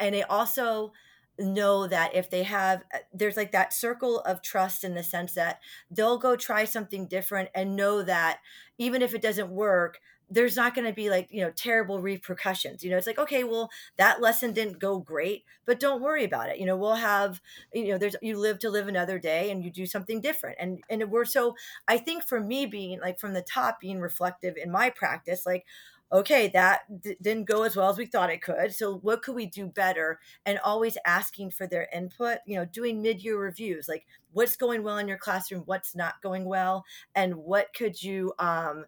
and 0.00 0.14
they 0.14 0.22
also 0.22 0.92
know 1.38 1.86
that 1.88 2.14
if 2.14 2.30
they 2.30 2.44
have 2.44 2.82
uh, 2.94 2.98
there's 3.12 3.36
like 3.36 3.52
that 3.52 3.72
circle 3.72 4.20
of 4.20 4.40
trust 4.40 4.84
in 4.84 4.94
the 4.94 5.02
sense 5.02 5.34
that 5.34 5.60
they'll 5.90 6.18
go 6.18 6.36
try 6.36 6.64
something 6.64 7.06
different 7.08 7.48
and 7.54 7.74
know 7.76 8.02
that 8.02 8.38
even 8.78 9.02
if 9.02 9.14
it 9.14 9.22
doesn't 9.22 9.50
work 9.50 9.98
there's 10.30 10.56
not 10.56 10.74
going 10.74 10.86
to 10.86 10.92
be 10.92 11.10
like 11.10 11.28
you 11.30 11.42
know 11.42 11.50
terrible 11.50 12.00
repercussions 12.00 12.82
you 12.82 12.90
know? 12.90 12.96
It's 12.96 13.06
like 13.06 13.18
okay 13.18 13.44
well 13.44 13.68
that 13.96 14.22
lesson 14.22 14.52
didn't 14.52 14.78
go 14.78 14.98
great 14.98 15.44
but 15.66 15.80
don't 15.80 16.00
worry 16.00 16.24
about 16.24 16.48
it 16.50 16.58
you 16.58 16.66
know? 16.66 16.76
We'll 16.76 16.94
have 16.94 17.40
you 17.72 17.88
know 17.88 17.98
there's 17.98 18.16
you 18.22 18.38
live 18.38 18.58
to 18.60 18.70
live 18.70 18.86
another 18.88 19.18
day 19.18 19.50
and 19.50 19.62
you 19.64 19.70
do 19.70 19.86
something 19.86 20.20
different. 20.20 20.56
And 20.60 20.82
and 20.88 21.10
we're 21.10 21.24
so 21.24 21.56
i 21.88 21.98
think 21.98 22.22
for 22.22 22.40
me 22.40 22.64
being 22.66 23.00
like 23.00 23.18
from 23.18 23.34
the 23.34 23.42
top 23.42 23.80
being 23.80 24.00
reflective 24.00 24.56
in 24.56 24.70
my 24.70 24.88
practice 24.88 25.44
like 25.44 25.64
okay 26.12 26.48
that 26.48 26.82
d- 27.02 27.16
didn't 27.20 27.44
go 27.44 27.62
as 27.62 27.76
well 27.76 27.88
as 27.90 27.98
we 27.98 28.06
thought 28.06 28.30
it 28.30 28.42
could 28.42 28.72
so 28.74 28.96
what 28.98 29.22
could 29.22 29.34
we 29.34 29.46
do 29.46 29.66
better? 29.66 30.20
And 30.46 30.58
always 30.64 30.96
asking 31.04 31.50
for 31.50 31.66
their 31.66 31.88
input 31.92 32.38
you 32.46 32.56
know 32.56 32.64
doing 32.64 33.02
mid-year 33.02 33.38
reviews 33.38 33.88
like 33.88 34.06
what's 34.32 34.56
going 34.56 34.82
well 34.82 34.98
in 34.98 35.08
your 35.08 35.18
classroom 35.18 35.62
what's 35.66 35.94
not 35.94 36.22
going 36.22 36.44
well 36.44 36.84
and 37.14 37.36
what 37.36 37.68
could 37.74 38.02
you 38.02 38.32
um 38.38 38.84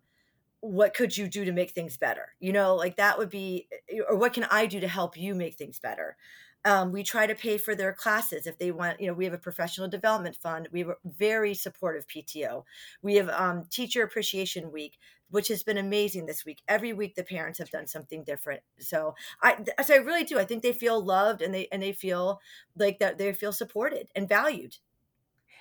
what 0.61 0.95
could 0.95 1.17
you 1.17 1.29
do 1.29 1.45
to 1.45 1.53
make 1.53 1.71
things 1.73 1.97
better? 1.97 2.35
You 2.41 2.53
know 2.53 2.75
like 2.77 2.97
that 2.97 3.19
would 3.19 3.31
be 3.31 3.69
eh, 3.91 4.01
or 4.09 4.17
what 4.17 4.33
can 4.35 4.45
i 4.51 4.67
do 4.67 4.81
to 4.81 4.89
help 4.89 5.17
you 5.17 5.35
make 5.35 5.57
things 5.57 5.79
better? 5.81 6.17
Um, 6.65 6.91
we 6.91 7.05
try 7.05 7.29
to 7.29 7.35
pay 7.37 7.59
for 7.59 7.77
their 7.77 7.93
classes 7.93 8.47
if 8.47 8.59
they 8.59 8.73
want 8.73 9.01
you 9.01 9.07
know 9.07 9.15
we 9.15 9.25
have 9.25 9.35
a 9.35 9.39
professional 9.39 9.87
development 9.89 10.35
fund 10.37 10.69
we 10.73 10.81
have 10.81 10.89
a 10.89 10.97
very 11.05 11.55
supportive 11.55 12.07
pto 12.09 12.65
we 13.03 13.15
have 13.17 13.29
um, 13.29 13.65
teacher 13.71 14.03
appreciation 14.03 14.73
week 14.73 14.99
which 15.31 15.49
has 15.49 15.63
been 15.63 15.79
amazing 15.79 16.27
this 16.27 16.45
week 16.45 16.63
every 16.69 16.93
week 16.93 17.15
the 17.15 17.23
parents 17.25 17.59
have 17.59 17.71
done 17.71 17.87
something 17.87 18.25
different 18.25 18.61
so 18.79 19.15
i 19.43 19.57
so 19.83 19.95
i 19.95 19.99
really 19.99 20.25
do 20.25 20.39
i 20.39 20.45
think 20.45 20.63
they 20.63 20.73
feel 20.73 21.03
loved 21.03 21.43
and 21.43 21.55
they 21.55 21.69
and 21.73 21.83
they 21.83 21.93
feel 21.93 22.41
like 22.77 22.99
that 22.99 23.19
they 23.19 23.33
feel 23.33 23.53
supported 23.53 24.09
and 24.15 24.29
valued 24.29 24.77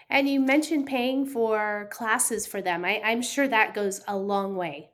and 0.10 0.30
you 0.30 0.40
mentioned 0.40 0.86
paying 0.86 1.26
for 1.26 1.88
classes 1.92 2.46
for 2.46 2.62
them. 2.62 2.86
I, 2.86 3.02
I'm 3.04 3.22
sure 3.22 3.48
that 3.48 3.74
goes 3.74 4.02
a 4.08 4.16
long 4.16 4.56
way. 4.56 4.92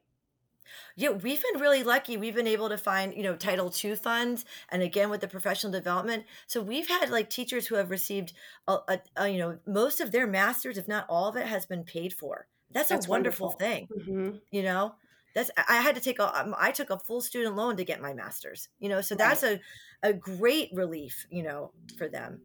Yeah, 0.96 1.10
we've 1.10 1.42
been 1.42 1.62
really 1.62 1.84
lucky. 1.84 2.16
We've 2.16 2.36
been 2.36 2.48
able 2.48 2.70
to 2.70 2.78
find, 2.78 3.14
you 3.14 3.24
know, 3.24 3.36
Title 3.36 3.74
II 3.84 3.96
funds, 3.96 4.46
and 4.70 4.82
again 4.82 5.10
with 5.10 5.22
the 5.22 5.28
professional 5.28 5.72
development. 5.72 6.26
So 6.48 6.62
we've 6.62 6.88
had 6.88 7.10
like 7.10 7.30
teachers 7.30 7.68
who 7.68 7.76
have 7.76 7.90
received, 7.90 8.34
a, 8.68 8.78
a, 8.88 9.00
a 9.18 9.30
you 9.30 9.38
know, 9.38 9.60
most 9.66 10.00
of 10.00 10.12
their 10.12 10.28
masters, 10.28 10.78
if 10.78 10.88
not 10.88 11.06
all 11.10 11.30
of 11.30 11.36
it, 11.36 11.48
has 11.48 11.66
been 11.66 11.84
paid 11.84 12.14
for. 12.14 12.48
That's, 12.74 12.90
That's 12.90 13.08
a 13.08 13.10
wonderful, 13.10 13.56
wonderful. 13.60 13.68
thing. 13.68 13.88
Mm-hmm. 13.98 14.38
You 14.52 14.64
know, 14.64 14.96
that's 15.34 15.52
I 15.70 15.82
had 15.82 15.96
to 15.96 16.02
take 16.02 16.20
a 16.20 16.40
um, 16.40 16.56
took 16.74 16.90
a 16.90 17.00
full 17.00 17.22
student 17.22 17.56
loan 17.56 17.78
to 17.78 17.86
get 17.86 18.02
my 18.02 18.14
master's. 18.14 18.70
You 18.80 18.90
know, 18.90 19.02
so 19.02 19.16
that's 19.16 19.44
right. 19.44 19.60
a 20.04 20.10
a 20.10 20.14
great 20.14 20.70
relief. 20.74 21.26
You 21.30 21.44
know, 21.44 21.72
for 21.98 22.08
them. 22.08 22.42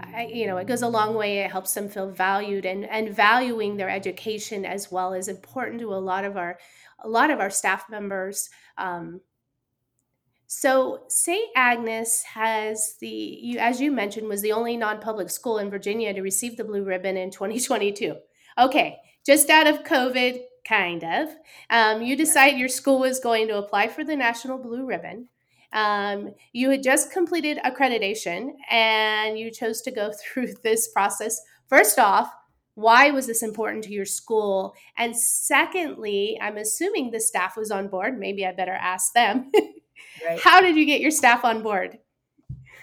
I, 0.00 0.26
you 0.26 0.48
know, 0.48 0.56
it 0.56 0.66
goes 0.66 0.82
a 0.82 0.88
long 0.88 1.14
way. 1.14 1.38
It 1.38 1.52
helps 1.52 1.72
them 1.72 1.88
feel 1.88 2.10
valued, 2.10 2.64
and 2.64 2.84
and 2.84 3.14
valuing 3.14 3.76
their 3.76 3.90
education 3.90 4.64
as 4.64 4.90
well 4.90 5.12
is 5.12 5.28
important 5.28 5.80
to 5.80 5.94
a 5.94 5.96
lot 5.96 6.24
of 6.24 6.36
our 6.36 6.58
a 7.02 7.08
lot 7.08 7.30
of 7.30 7.38
our 7.38 7.50
staff 7.50 7.88
members. 7.88 8.50
Um, 8.76 9.20
so 10.46 11.04
St. 11.08 11.50
Agnes 11.56 12.22
has 12.22 12.96
the 13.00 13.08
you 13.08 13.58
as 13.58 13.80
you 13.80 13.92
mentioned 13.92 14.28
was 14.28 14.42
the 14.42 14.52
only 14.52 14.76
non-public 14.76 15.30
school 15.30 15.58
in 15.58 15.70
Virginia 15.70 16.12
to 16.12 16.22
receive 16.22 16.56
the 16.56 16.64
blue 16.64 16.84
ribbon 16.84 17.16
in 17.16 17.30
2022. 17.30 18.16
Okay, 18.58 18.98
just 19.24 19.50
out 19.50 19.66
of 19.66 19.84
COVID, 19.84 20.40
kind 20.66 21.04
of. 21.04 21.28
Um, 21.70 22.02
you 22.02 22.16
decided 22.16 22.58
your 22.58 22.68
school 22.68 23.00
was 23.00 23.20
going 23.20 23.48
to 23.48 23.58
apply 23.58 23.88
for 23.88 24.04
the 24.04 24.16
National 24.16 24.58
Blue 24.58 24.86
Ribbon. 24.86 25.28
Um, 25.72 26.34
you 26.52 26.70
had 26.70 26.82
just 26.82 27.12
completed 27.12 27.58
accreditation 27.64 28.52
and 28.70 29.38
you 29.38 29.50
chose 29.50 29.82
to 29.82 29.90
go 29.90 30.12
through 30.22 30.54
this 30.62 30.88
process. 30.88 31.40
First 31.68 31.98
off, 31.98 32.32
why 32.74 33.10
was 33.10 33.26
this 33.26 33.42
important 33.42 33.84
to 33.84 33.92
your 33.92 34.04
school? 34.04 34.74
And 34.98 35.16
secondly, 35.16 36.38
I'm 36.40 36.56
assuming 36.56 37.10
the 37.10 37.20
staff 37.20 37.56
was 37.56 37.70
on 37.70 37.88
board. 37.88 38.18
Maybe 38.18 38.44
I 38.44 38.52
better 38.52 38.72
ask 38.72 39.12
them. 39.12 39.50
right. 40.24 40.40
How 40.42 40.60
did 40.60 40.76
you 40.76 40.84
get 40.84 41.00
your 41.00 41.12
staff 41.12 41.44
on 41.44 41.62
board? 41.62 41.98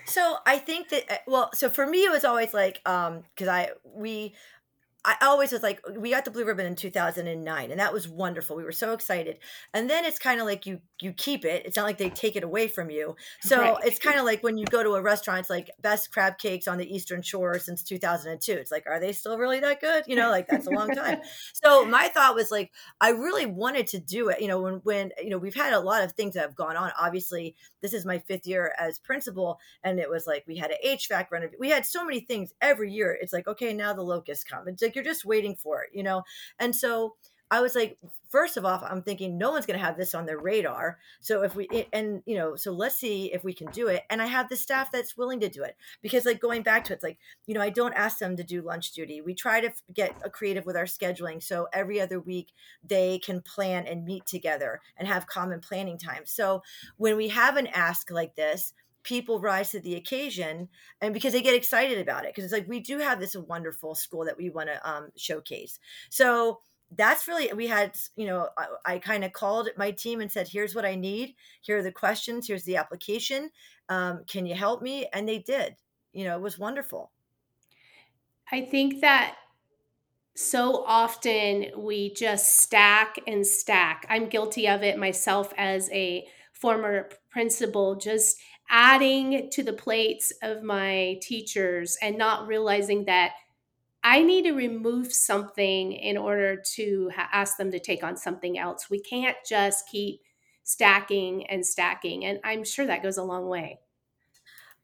So 0.06 0.38
I 0.46 0.58
think 0.58 0.90
that 0.90 1.12
uh, 1.12 1.18
well, 1.28 1.50
so 1.54 1.70
for 1.70 1.86
me 1.86 2.00
it 2.00 2.12
was 2.12 2.26
always 2.26 2.54
like 2.54 2.82
um 2.86 3.24
because 3.34 3.48
I 3.48 3.70
we 3.86 4.34
I 5.04 5.16
always 5.22 5.52
was 5.52 5.64
like, 5.64 5.82
we 5.98 6.12
got 6.12 6.26
the 6.26 6.32
blue 6.32 6.46
ribbon 6.46 6.68
in 6.68 6.76
2009, 6.76 7.72
and 7.72 7.80
that 7.80 7.92
was 7.92 8.08
wonderful. 8.08 8.56
We 8.56 8.64
were 8.64 8.72
so 8.72 8.94
excited. 8.94 9.40
And 9.74 9.90
then 9.90 10.06
it's 10.06 10.20
kind 10.20 10.40
of 10.40 10.46
like 10.46 10.68
you 10.68 10.80
you 11.00 11.12
keep 11.12 11.44
it. 11.44 11.66
It's 11.66 11.76
not 11.76 11.86
like 11.86 11.98
they 11.98 12.12
take 12.12 12.36
it 12.36 12.44
away 12.44 12.68
from 12.68 12.92
you. 12.92 13.16
So 13.42 13.60
right. 13.60 13.78
it's 13.84 13.98
kind 13.98 14.20
of 14.20 14.26
like 14.26 14.44
when 14.44 14.60
you 14.60 14.66
go 14.66 14.84
to 14.84 14.92
a 14.92 15.02
restaurant, 15.02 15.40
it's 15.40 15.50
like 15.50 15.72
best 15.82 16.12
crab 16.12 16.38
cakes 16.38 16.68
on 16.68 16.78
the 16.78 16.96
Eastern 16.96 17.24
Shore 17.24 17.58
since 17.58 17.82
2002. 17.82 18.52
It's 18.52 18.72
like, 18.72 18.86
are 18.86 19.00
they 19.00 19.12
still 19.12 19.40
really 19.40 19.60
that 19.62 19.82
good? 19.82 20.04
You 20.06 20.16
know, 20.16 20.30
like 20.30 20.48
that's 20.48 20.68
a 20.68 20.72
long 20.72 20.94
time. 20.94 21.22
so 21.54 21.84
my 21.86 22.08
thought 22.10 22.36
was 22.36 22.52
like, 22.52 22.72
I 23.00 23.10
really 23.10 23.48
wanted 23.48 23.88
to 23.88 24.00
do 24.00 24.30
it. 24.30 24.40
You 24.40 24.48
know, 24.48 24.62
when 24.62 24.76
when 24.84 25.12
you 25.22 25.32
know 25.32 25.40
we've 25.40 25.56
had 25.56 25.74
a 25.74 25.80
lot 25.80 26.04
of 26.04 26.12
things 26.12 26.36
that 26.36 26.42
have 26.42 26.56
gone 26.56 26.78
on. 26.78 26.92
Obviously, 27.00 27.56
this 27.82 27.94
is 27.94 28.06
my 28.06 28.20
fifth 28.20 28.46
year 28.46 28.74
as 28.78 29.00
principal, 29.00 29.60
and 29.84 30.00
it 30.00 30.10
was 30.10 30.28
like 30.28 30.44
we 30.48 30.58
had 30.58 30.70
an 30.70 30.78
HVAC 30.86 31.32
renovation. 31.32 31.58
We 31.60 31.70
had 31.70 31.88
so 31.88 32.06
many 32.06 32.20
things 32.20 32.54
every 32.62 32.92
year. 32.92 33.18
It's 33.20 33.34
like, 33.34 33.48
okay, 33.48 33.74
now 33.74 33.94
the 33.94 34.04
locusts 34.04 34.44
come. 34.44 34.68
It's 34.68 34.84
like 34.84 34.91
you're 34.96 35.04
just 35.04 35.26
waiting 35.26 35.56
for 35.56 35.84
it, 35.84 35.90
you 35.94 36.04
know? 36.04 36.24
And 36.60 36.76
so 36.76 37.16
I 37.54 37.60
was 37.60 37.76
like, 37.76 37.98
first 38.30 38.56
of 38.56 38.64
all, 38.64 38.82
I'm 38.82 39.04
thinking 39.04 39.38
no 39.38 39.52
one's 39.52 39.66
going 39.66 39.78
to 39.78 39.86
have 39.86 39.98
this 39.98 40.16
on 40.16 40.26
their 40.26 40.40
radar. 40.40 41.00
So 41.20 41.44
if 41.44 41.54
we, 41.54 41.68
and 41.92 42.24
you 42.26 42.38
know, 42.38 42.56
so 42.56 42.72
let's 42.72 42.96
see 42.96 43.34
if 43.34 43.44
we 43.44 43.52
can 43.52 43.70
do 43.72 43.88
it. 43.88 44.04
And 44.10 44.22
I 44.22 44.28
have 44.28 44.48
the 44.48 44.56
staff 44.56 44.90
that's 44.90 45.18
willing 45.18 45.42
to 45.42 45.50
do 45.50 45.62
it 45.64 45.76
because, 46.02 46.26
like, 46.26 46.40
going 46.40 46.62
back 46.62 46.86
to 46.86 46.94
it, 46.94 46.96
it's 46.96 47.04
like, 47.04 47.18
you 47.48 47.54
know, 47.54 47.60
I 47.60 47.70
don't 47.70 47.94
ask 47.94 48.20
them 48.20 48.38
to 48.38 48.44
do 48.44 48.62
lunch 48.62 48.94
duty. 48.94 49.20
We 49.20 49.34
try 49.34 49.60
to 49.60 49.74
get 49.94 50.16
a 50.24 50.30
creative 50.30 50.66
with 50.66 50.78
our 50.78 50.86
scheduling. 50.86 51.44
So 51.44 51.68
every 51.74 52.00
other 52.00 52.22
week 52.22 52.54
they 52.88 53.20
can 53.20 53.42
plan 53.42 53.86
and 53.86 54.06
meet 54.06 54.26
together 54.26 54.80
and 54.96 55.06
have 55.10 55.28
common 55.28 55.60
planning 55.60 55.98
time. 55.98 56.24
So 56.26 56.64
when 56.96 57.18
we 57.18 57.28
have 57.28 57.58
an 57.58 57.68
ask 57.68 58.10
like 58.10 58.36
this, 58.36 58.74
people 59.04 59.40
rise 59.40 59.72
to 59.72 59.80
the 59.80 59.96
occasion 59.96 60.70
and 61.02 61.14
because 61.14 61.34
they 61.34 61.42
get 61.42 61.56
excited 61.56 62.00
about 62.00 62.26
it 62.26 62.32
because 62.32 62.44
it's 62.44 62.54
like 62.54 62.68
we 62.68 62.80
do 62.80 63.00
have 63.00 63.20
this 63.20 63.36
wonderful 63.36 63.96
school 63.96 64.26
that 64.26 64.38
we 64.38 64.50
want 64.50 64.70
to 64.70 64.90
um, 64.90 65.10
showcase. 65.16 65.80
So 66.10 66.60
that's 66.94 67.28
really 67.28 67.52
we 67.54 67.68
had 67.68 67.98
you 68.18 68.26
know 68.26 68.50
i, 68.58 68.94
I 68.94 69.00
kind 69.00 69.24
of 69.24 69.32
called 69.32 69.70
my 69.78 69.92
team 69.92 70.20
and 70.20 70.30
said 70.30 70.48
here's 70.48 70.76
what 70.76 70.86
i 70.86 70.96
need. 70.96 71.36
Here 71.62 71.78
are 71.78 71.84
the 71.84 71.92
questions. 71.92 72.48
Here's 72.48 72.66
the 72.66 72.78
application. 72.78 73.50
Um, 73.90 74.24
can 74.28 74.46
you 74.46 74.56
help 74.56 74.82
me? 74.82 75.08
And 75.14 75.28
they 75.28 75.40
did. 75.40 75.76
You 76.14 76.26
know 76.26 76.36
it 76.36 76.42
was 76.42 76.60
wonderful. 76.60 77.12
I 78.52 78.62
think 78.62 79.02
that 79.02 79.38
so 80.36 80.84
often 80.86 81.68
we 81.78 82.14
just 82.14 82.60
stack 82.60 83.18
and 83.28 83.46
stack. 83.46 84.06
I'm 84.10 84.28
guilty 84.28 84.68
of 84.68 84.84
it 84.84 84.98
myself 84.98 85.54
as 85.58 85.90
a 85.92 86.28
former 86.54 87.10
principal 87.30 87.96
just 87.96 88.38
adding 88.72 89.50
to 89.52 89.64
the 89.64 89.74
plates 89.74 90.34
of 90.44 90.64
my 90.64 91.20
teachers 91.22 91.98
and 92.02 92.18
not 92.18 92.48
realizing 92.48 93.06
that 93.06 93.34
I 94.04 94.24
need 94.24 94.46
to 94.46 94.54
remove 94.54 95.14
something 95.14 95.94
in 95.94 96.18
order 96.18 96.58
to 96.76 97.12
ha- 97.16 97.30
ask 97.34 97.58
them 97.58 97.72
to 97.72 97.80
take 97.80 98.04
on 98.04 98.18
something 98.18 98.58
else. 98.58 98.90
We 98.90 99.02
can't 99.02 99.38
just 99.48 99.90
keep 99.90 100.22
stacking 100.64 101.48
and 101.48 101.66
stacking. 101.68 102.26
And 102.26 102.40
I'm 102.46 102.64
sure 102.66 102.88
that 102.88 103.04
goes 103.04 103.18
a 103.18 103.24
long 103.24 103.48
way. 103.50 103.81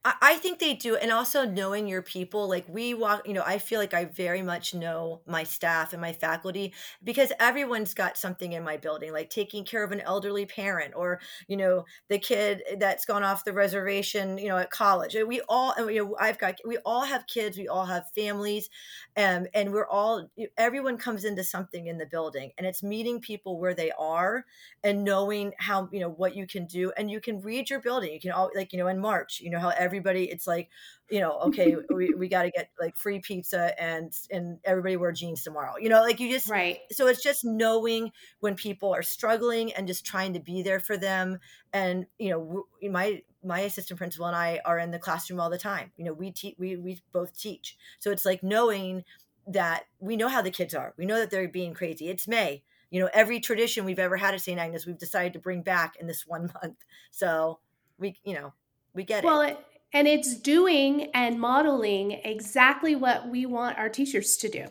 I 0.05 0.37
think 0.37 0.59
they 0.59 0.73
do. 0.73 0.95
And 0.95 1.11
also 1.11 1.43
knowing 1.43 1.85
your 1.85 2.01
people, 2.01 2.47
like 2.47 2.65
we 2.69 2.93
walk, 2.93 3.27
you 3.27 3.33
know, 3.33 3.43
I 3.45 3.57
feel 3.57 3.77
like 3.77 3.93
I 3.93 4.05
very 4.05 4.41
much 4.41 4.73
know 4.73 5.21
my 5.25 5.43
staff 5.43 5.91
and 5.91 6.01
my 6.01 6.13
faculty 6.13 6.73
because 7.03 7.33
everyone's 7.41 7.93
got 7.93 8.17
something 8.17 8.53
in 8.53 8.63
my 8.63 8.77
building, 8.77 9.11
like 9.11 9.29
taking 9.29 9.65
care 9.65 9.83
of 9.83 9.91
an 9.91 9.99
elderly 9.99 10.45
parent 10.45 10.93
or, 10.95 11.19
you 11.49 11.57
know, 11.57 11.83
the 12.07 12.19
kid 12.19 12.63
that's 12.79 13.05
gone 13.05 13.23
off 13.23 13.43
the 13.43 13.51
reservation, 13.51 14.37
you 14.37 14.47
know, 14.47 14.57
at 14.57 14.69
college. 14.71 15.13
We 15.27 15.41
all, 15.49 15.73
you 15.89 16.05
know, 16.05 16.15
I've 16.17 16.37
got, 16.37 16.55
we 16.65 16.77
all 16.85 17.03
have 17.03 17.27
kids, 17.27 17.57
we 17.57 17.67
all 17.67 17.85
have 17.85 18.09
families, 18.15 18.69
um, 19.15 19.47
and 19.53 19.71
we're 19.73 19.87
all, 19.87 20.29
everyone 20.57 20.97
comes 20.97 21.25
into 21.25 21.43
something 21.43 21.87
in 21.87 21.97
the 21.97 22.05
building 22.05 22.51
and 22.57 22.67
it's 22.67 22.83
meeting 22.83 23.19
people 23.19 23.59
where 23.59 23.73
they 23.73 23.91
are 23.97 24.45
and 24.83 25.03
knowing 25.03 25.53
how, 25.59 25.89
you 25.91 25.99
know, 25.99 26.09
what 26.09 26.35
you 26.35 26.45
can 26.45 26.65
do. 26.65 26.91
And 26.97 27.09
you 27.09 27.19
can 27.19 27.41
read 27.41 27.69
your 27.69 27.81
building. 27.81 28.13
You 28.13 28.19
can 28.19 28.31
all, 28.31 28.51
like, 28.55 28.73
you 28.73 28.79
know, 28.79 28.87
in 28.87 28.99
March, 28.99 29.39
you 29.41 29.49
know, 29.49 29.59
how 29.59 29.69
every 29.69 29.86
everybody 29.87 30.25
it's 30.25 30.45
like 30.45 30.69
you 31.09 31.19
know 31.19 31.39
okay 31.39 31.75
we, 31.93 32.13
we 32.13 32.27
got 32.27 32.43
to 32.43 32.51
get 32.51 32.69
like 32.79 32.95
free 32.97 33.19
pizza 33.19 33.79
and 33.81 34.13
and 34.29 34.59
everybody 34.65 34.97
wear 34.97 35.11
jeans 35.11 35.43
tomorrow. 35.43 35.73
You 35.79 35.89
know 35.89 36.01
like 36.01 36.19
you 36.19 36.29
just 36.29 36.49
right. 36.49 36.79
so 36.91 37.07
it's 37.07 37.23
just 37.23 37.45
knowing 37.45 38.11
when 38.39 38.55
people 38.55 38.93
are 38.93 39.01
struggling 39.01 39.73
and 39.73 39.87
just 39.87 40.05
trying 40.05 40.33
to 40.33 40.39
be 40.39 40.61
there 40.61 40.79
for 40.79 40.97
them 40.97 41.39
and 41.73 42.05
you 42.19 42.29
know 42.29 42.65
my 42.89 43.21
my 43.43 43.61
assistant 43.61 43.97
principal 43.97 44.25
and 44.25 44.35
i 44.35 44.59
are 44.65 44.79
in 44.79 44.91
the 44.91 44.99
classroom 44.99 45.39
all 45.39 45.49
the 45.49 45.57
time 45.57 45.91
you 45.95 46.03
know 46.03 46.13
we 46.13 46.31
teach 46.31 46.55
we, 46.59 46.75
we 46.75 47.01
both 47.13 47.37
teach. 47.37 47.77
So 47.99 48.11
it's 48.11 48.25
like 48.25 48.43
knowing 48.43 49.03
that 49.47 49.85
we 49.99 50.17
know 50.17 50.27
how 50.27 50.41
the 50.41 50.51
kids 50.51 50.75
are 50.75 50.93
we 50.97 51.05
know 51.05 51.19
that 51.19 51.31
they're 51.31 51.47
being 51.47 51.73
crazy 51.73 52.09
it's 52.09 52.27
may 52.27 52.63
you 52.89 52.99
know 52.99 53.09
every 53.13 53.39
tradition 53.39 53.85
we've 53.85 53.99
ever 53.99 54.17
had 54.17 54.33
at 54.33 54.41
st 54.41 54.59
agnes 54.59 54.85
we've 54.85 54.97
decided 54.97 55.33
to 55.33 55.39
bring 55.39 55.61
back 55.61 55.95
in 55.99 56.07
this 56.07 56.25
one 56.27 56.51
month. 56.61 56.77
So 57.11 57.59
we 57.97 58.19
you 58.23 58.33
know 58.33 58.53
we 58.93 59.03
get 59.03 59.23
well, 59.23 59.41
it. 59.41 59.55
Well, 59.55 59.63
and 59.93 60.07
it's 60.07 60.35
doing 60.39 61.09
and 61.13 61.39
modeling 61.39 62.11
exactly 62.11 62.95
what 62.95 63.29
we 63.29 63.45
want 63.45 63.77
our 63.77 63.89
teachers 63.89 64.37
to 64.37 64.49
do. 64.49 64.65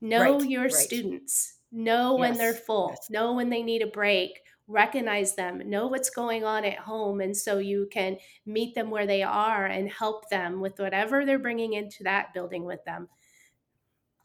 Know 0.00 0.38
Right, 0.38 0.48
your 0.48 0.62
right. 0.64 0.72
students. 0.72 1.54
Know 1.72 2.14
when 2.14 2.38
they're 2.38 2.54
full. 2.54 2.90
yes. 2.90 3.10
Know 3.10 3.34
when 3.34 3.50
they 3.50 3.62
need 3.62 3.82
a 3.82 3.86
break. 3.88 4.40
Recognize 4.68 5.34
them. 5.34 5.62
Know 5.68 5.86
what's 5.88 6.10
going 6.10 6.44
on 6.44 6.64
at 6.64 6.78
home. 6.78 7.20
And 7.20 7.36
so 7.36 7.58
you 7.58 7.88
can 7.90 8.16
meet 8.46 8.74
them 8.74 8.90
where 8.90 9.06
they 9.06 9.22
are 9.22 9.66
and 9.66 9.90
help 9.90 10.28
them 10.30 10.60
with 10.60 10.78
whatever 10.78 11.24
they're 11.26 11.38
bringing 11.38 11.72
into 11.74 12.04
that 12.04 12.32
building 12.32 12.64
with 12.64 12.84
them. 12.84 13.08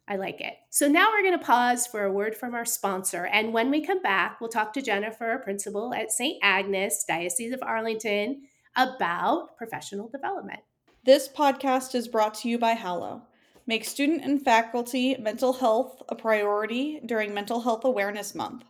I 0.08 0.17
like 0.17 0.41
it. 0.41 0.55
So 0.70 0.88
now 0.89 1.10
we're 1.12 1.22
going 1.24 1.39
to 1.39 1.46
pause 1.46 1.88
for 1.88 2.03
a 2.03 2.12
word 2.12 2.36
from 2.36 2.53
our 2.55 2.65
sponsor. 2.65 3.25
And 3.27 3.53
when 3.53 3.72
we 3.72 3.86
come 3.86 4.01
back, 4.01 4.39
we'll 4.41 4.50
talk 4.50 4.74
to 4.74 4.82
Jennifer, 4.82 5.39
principal 5.43 5.93
at 5.93 6.12
St. 6.12 6.38
Agnes, 6.43 7.05
Diocese 7.08 7.53
of 7.53 7.63
Arlington, 7.63 8.43
about 8.75 9.58
professional 9.58 10.10
development. 10.10 10.60
This 11.06 11.27
podcast 11.27 11.96
is 11.96 12.08
brought 12.08 12.34
to 12.36 12.50
you 12.50 12.58
by 12.58 12.72
Hallow. 12.72 13.24
Make 13.68 13.86
student 13.86 14.24
and 14.24 14.44
faculty 14.44 15.15
mental 15.18 15.53
health 15.53 16.01
a 16.10 16.15
priority 16.15 17.01
during 17.06 17.34
Mental 17.34 17.62
Health 17.62 17.86
Awareness 17.86 18.36
Month. 18.36 18.63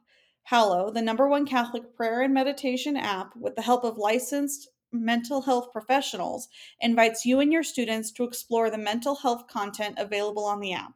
Hallow, 0.44 0.92
the 0.92 1.02
number 1.02 1.28
one 1.28 1.46
Catholic 1.46 1.96
prayer 1.96 2.22
and 2.22 2.34
meditation 2.34 2.98
app 2.98 3.36
with 3.36 3.56
the 3.56 3.62
help 3.62 3.84
of 3.84 3.98
licensed 3.98 4.68
mental 4.94 5.42
health 5.42 5.72
professionals, 5.72 6.48
invites 6.80 7.26
you 7.26 7.40
and 7.40 7.52
your 7.52 7.64
students 7.64 8.12
to 8.12 8.24
explore 8.24 8.70
the 8.70 8.78
mental 8.78 9.16
health 9.16 9.48
content 9.48 9.96
available 9.98 10.46
on 10.46 10.60
the 10.60 10.74
app. 10.74 10.94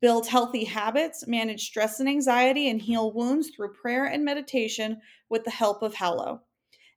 Build 0.00 0.26
healthy 0.26 0.64
habits, 0.64 1.26
manage 1.26 1.64
stress 1.64 2.00
and 2.00 2.08
anxiety, 2.08 2.68
and 2.68 2.82
heal 2.82 3.12
wounds 3.12 3.50
through 3.50 3.72
prayer 3.72 4.04
and 4.04 4.24
meditation 4.24 5.00
with 5.28 5.44
the 5.44 5.50
help 5.50 5.82
of 5.82 5.94
Hallow. 5.94 6.42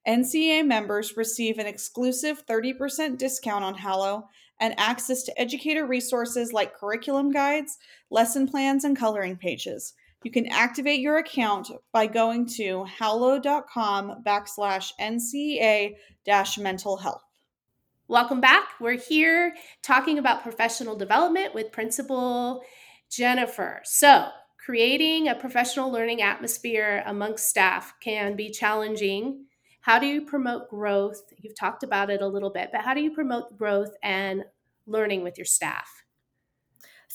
NCEA 0.08 0.66
members 0.66 1.18
receive 1.18 1.58
an 1.58 1.66
exclusive 1.66 2.46
30% 2.46 3.18
discount 3.18 3.64
on 3.64 3.76
Hallow 3.76 4.30
and 4.60 4.74
access 4.78 5.24
to 5.24 5.40
educator 5.40 5.86
resources 5.86 6.54
like 6.54 6.76
curriculum 6.76 7.32
guides, 7.32 7.78
lesson 8.10 8.48
plans, 8.48 8.84
and 8.84 8.98
coloring 8.98 9.36
pages. 9.36 9.94
You 10.24 10.32
can 10.32 10.48
activate 10.48 11.02
your 11.02 11.18
account 11.18 11.70
by 11.92 12.08
going 12.08 12.48
to 12.56 12.84
hallow.com 12.86 14.24
backslash 14.26 14.92
NCEA 15.00 15.96
dash 16.26 16.58
mental 16.58 16.98
health. 16.98 17.22
Welcome 18.08 18.42
back. 18.42 18.70
We're 18.80 18.98
here 18.98 19.56
talking 19.82 20.18
about 20.18 20.44
professional 20.44 20.96
development 20.96 21.54
with 21.54 21.72
Principal 21.72 22.62
Jennifer. 23.10 23.82
So, 23.84 24.28
creating 24.64 25.28
a 25.28 25.36
professional 25.36 25.92
learning 25.92 26.22
atmosphere 26.22 27.04
amongst 27.06 27.48
staff 27.48 27.94
can 28.02 28.36
be 28.36 28.50
challenging. 28.50 29.46
How 29.86 30.00
do 30.00 30.08
you 30.08 30.25
promote 30.25 30.70
growth? 30.70 31.22
You've 31.38 31.56
talked 31.56 31.84
about 31.84 32.10
it 32.10 32.22
a 32.22 32.27
little 32.27 32.50
bit, 32.50 32.70
but 32.72 32.82
how 32.82 32.96
do 32.96 33.01
you 33.01 33.12
promote 33.13 33.56
growth 33.56 33.92
and 34.01 34.44
learning 34.88 35.24
with 35.24 35.38
your 35.38 35.46
staff? 35.46 35.88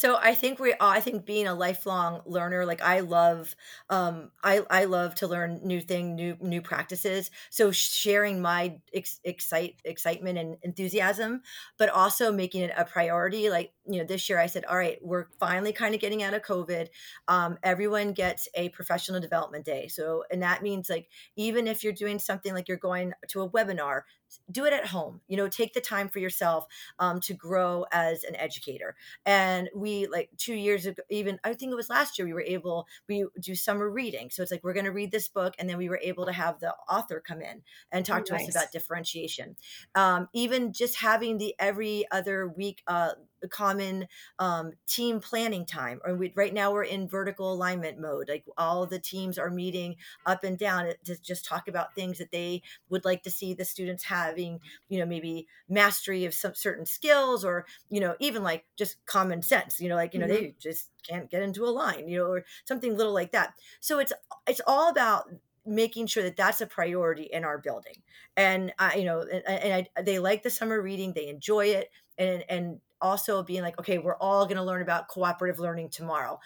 So 0.01 0.17
I 0.17 0.35
think 0.35 0.59
we 0.59 0.75
I 0.81 1.01
think 1.01 1.27
being 1.27 1.47
a 1.47 1.55
lifelong 1.55 2.23
learner, 2.25 2.65
like 2.65 2.81
I 2.81 3.01
love 3.01 3.55
um 3.91 4.31
I 4.43 4.63
I 4.71 4.85
love 4.87 5.15
to 5.17 5.27
learn 5.27 5.61
new 5.63 5.81
thing, 5.81 6.15
new 6.15 6.37
new 6.41 6.63
practices. 6.63 7.31
So 7.51 7.71
sharing 7.71 8.41
my 8.41 8.81
ex- 8.95 9.21
excite 9.25 9.81
excitement 9.85 10.39
and 10.39 10.57
enthusiasm, 10.63 11.43
but 11.79 11.91
also 11.91 12.33
making 12.33 12.63
it 12.63 12.73
a 12.77 12.85
priority. 12.87 13.51
Like, 13.51 13.75
you 13.87 13.99
know, 13.99 14.05
this 14.07 14.29
year 14.31 14.39
I 14.39 14.47
said, 14.47 14.65
all 14.65 14.79
right, 14.79 14.99
we're 15.03 15.27
finally 15.39 15.73
kind 15.75 15.95
of 15.95 16.01
getting 16.01 16.23
out 16.23 16.33
of 16.35 16.43
COVID. 16.43 16.89
Um, 17.29 17.59
everyone 17.63 18.13
gets 18.15 18.49
a 18.55 18.71
professional 18.71 19.21
development 19.21 19.67
day. 19.67 19.89
So 19.89 20.25
and 20.31 20.43
that 20.43 20.63
means 20.63 20.89
like 20.89 21.09
even 21.37 21.67
if 21.67 21.85
you're 21.85 21.93
doing 21.93 22.19
something 22.19 22.55
like 22.55 22.69
you're 22.69 22.79
going 22.79 23.13
to 23.29 23.43
a 23.43 23.51
webinar, 23.51 24.03
do 24.51 24.65
it 24.65 24.73
at 24.73 24.87
home 24.87 25.21
you 25.29 25.37
know 25.37 25.49
take 25.49 25.73
the 25.75 25.81
time 25.81 26.09
for 26.09 26.19
yourself 26.19 26.67
um, 26.99 27.21
to 27.21 27.35
grow 27.35 27.85
as 27.93 28.25
an 28.25 28.37
educator. 28.37 28.95
And 29.27 29.69
we 29.75 30.07
like 30.07 30.31
two 30.37 30.55
years 30.55 30.87
ago 30.87 31.03
even 31.11 31.39
i 31.45 31.53
think 31.55 31.73
it 31.73 31.77
was 31.77 31.91
last 31.91 32.19
year 32.19 32.27
we 32.27 32.33
were 32.35 32.43
able 32.43 32.87
we 33.09 33.27
do 33.41 33.55
summer 33.55 33.89
reading. 33.91 34.31
So 34.31 34.43
it's 34.43 34.51
like 34.51 34.63
we're 34.65 34.73
going 34.73 34.85
to 34.87 34.93
read 34.93 35.11
this 35.13 35.29
book 35.29 35.55
and 35.59 35.69
then 35.69 35.79
we 35.79 35.89
were 35.89 36.01
able 36.03 36.27
to 36.27 36.33
have 36.33 36.61
the 36.61 36.75
author 36.89 37.23
come 37.25 37.43
in 37.43 37.63
and 37.93 38.05
talk 38.05 38.21
Oh, 38.21 38.25
to 38.25 38.35
us 38.37 38.49
about 38.49 38.73
differentiation. 38.73 39.57
Um, 39.95 40.29
even 40.33 40.73
just 40.73 40.97
having 40.97 41.39
the 41.39 41.55
every 41.59 42.05
other 42.11 42.49
week 42.49 42.83
uh, 42.87 43.13
common 43.49 44.07
um, 44.39 44.73
team 44.87 45.21
planning 45.21 45.65
time 45.67 46.01
or 46.05 46.15
we, 46.15 46.33
right 46.37 46.53
now 46.55 46.73
we're 46.73 46.85
in 46.85 47.09
vertical 47.09 47.53
alignment 47.53 47.99
mode 47.99 48.29
like 48.29 48.45
all 48.57 48.87
the 48.87 48.99
teams 48.99 49.39
are 49.39 49.51
meeting 49.51 49.97
up 50.27 50.45
and 50.45 50.59
down 50.59 50.93
to 51.05 51.21
just 51.21 51.45
talk 51.45 51.69
about 51.69 51.95
things 51.95 52.19
that 52.19 52.31
they 52.31 52.63
would 52.89 53.05
like 53.05 53.23
to 53.23 53.31
see 53.31 53.55
the 53.55 53.65
students 53.65 54.05
having 54.05 54.61
you 54.89 54.99
know 54.99 55.07
maybe 55.07 55.47
mastery 55.69 56.25
of 56.25 56.35
some 56.35 56.55
certain 56.55 56.87
skills 56.87 57.45
or 57.45 57.67
you 57.89 58.01
know 58.01 58.17
even 58.21 58.43
like 58.43 58.67
just 58.77 59.05
common 59.07 59.43
sense 59.43 59.81
you 59.81 59.89
know 59.89 59.97
like 59.97 60.15
you 60.15 60.21
know 60.21 60.27
Mhm. 60.27 60.29
they 60.29 60.55
just 60.59 60.91
can't 61.07 61.31
get 61.31 61.43
into 61.43 61.65
a 61.65 61.71
line 61.71 62.09
you 62.09 62.19
know 62.19 62.27
or 62.27 62.45
something 62.65 62.97
little 62.97 63.13
like 63.15 63.33
that 63.33 63.55
so 63.81 63.99
it's 63.99 64.13
it's 64.47 64.61
all 64.67 64.91
about 64.91 65.31
making 65.67 66.07
sure 66.07 66.23
that 66.23 66.37
that's 66.37 66.61
a 66.61 66.67
priority 66.67 67.25
in 67.25 67.45
our 67.45 67.59
building 67.59 68.03
and 68.37 68.73
i 68.79 68.95
you 68.97 69.05
know 69.05 69.21
and, 69.21 69.47
and 69.47 69.87
I, 69.97 70.03
they 70.03 70.19
like 70.19 70.43
the 70.43 70.51
summer 70.51 70.81
reading 70.81 71.13
they 71.13 71.29
enjoy 71.29 71.67
it 71.67 71.91
and 72.19 72.45
and 72.49 72.81
also 73.01 73.43
being 73.43 73.63
like 73.63 73.79
okay 73.79 73.99
we're 73.99 74.17
all 74.17 74.45
going 74.45 74.57
to 74.57 74.63
learn 74.63 74.83
about 74.83 75.09
cooperative 75.09 75.59
learning 75.59 75.89
tomorrow 75.89 76.39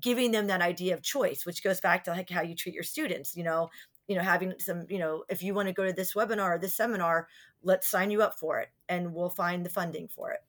giving 0.00 0.30
them 0.30 0.46
that 0.46 0.60
idea 0.60 0.94
of 0.94 1.02
choice 1.02 1.44
which 1.44 1.62
goes 1.62 1.80
back 1.80 2.04
to 2.04 2.10
like 2.10 2.30
how 2.30 2.42
you 2.42 2.54
treat 2.54 2.74
your 2.74 2.84
students 2.84 3.36
you 3.36 3.44
know 3.44 3.68
you 4.06 4.16
know 4.16 4.22
having 4.22 4.54
some 4.58 4.86
you 4.88 4.98
know 4.98 5.24
if 5.28 5.42
you 5.42 5.54
want 5.54 5.68
to 5.68 5.74
go 5.74 5.84
to 5.84 5.92
this 5.92 6.14
webinar 6.14 6.56
or 6.56 6.58
this 6.58 6.74
seminar 6.74 7.28
let's 7.62 7.88
sign 7.88 8.10
you 8.10 8.22
up 8.22 8.38
for 8.38 8.58
it 8.58 8.68
and 8.88 9.12
we'll 9.12 9.30
find 9.30 9.64
the 9.64 9.70
funding 9.70 10.08
for 10.08 10.30
it 10.30 10.40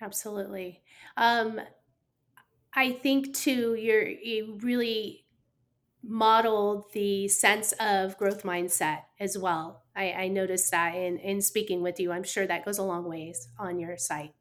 Absolutely. 0.00 0.82
Um, 1.16 1.60
I 2.74 2.92
think 2.92 3.34
too, 3.34 3.74
you're 3.74 4.06
you 4.06 4.58
really 4.60 5.24
modeled 6.02 6.84
the 6.92 7.26
sense 7.28 7.72
of 7.80 8.16
growth 8.18 8.42
mindset 8.42 9.02
as 9.18 9.36
well. 9.36 9.82
I, 9.96 10.12
I 10.12 10.28
noticed 10.28 10.70
that 10.70 10.94
in 10.94 11.18
in 11.18 11.40
speaking 11.40 11.82
with 11.82 11.98
you. 11.98 12.12
I'm 12.12 12.24
sure 12.24 12.46
that 12.46 12.64
goes 12.64 12.78
a 12.78 12.82
long 12.82 13.08
ways 13.08 13.48
on 13.58 13.78
your 13.78 13.96
site. 13.96 14.34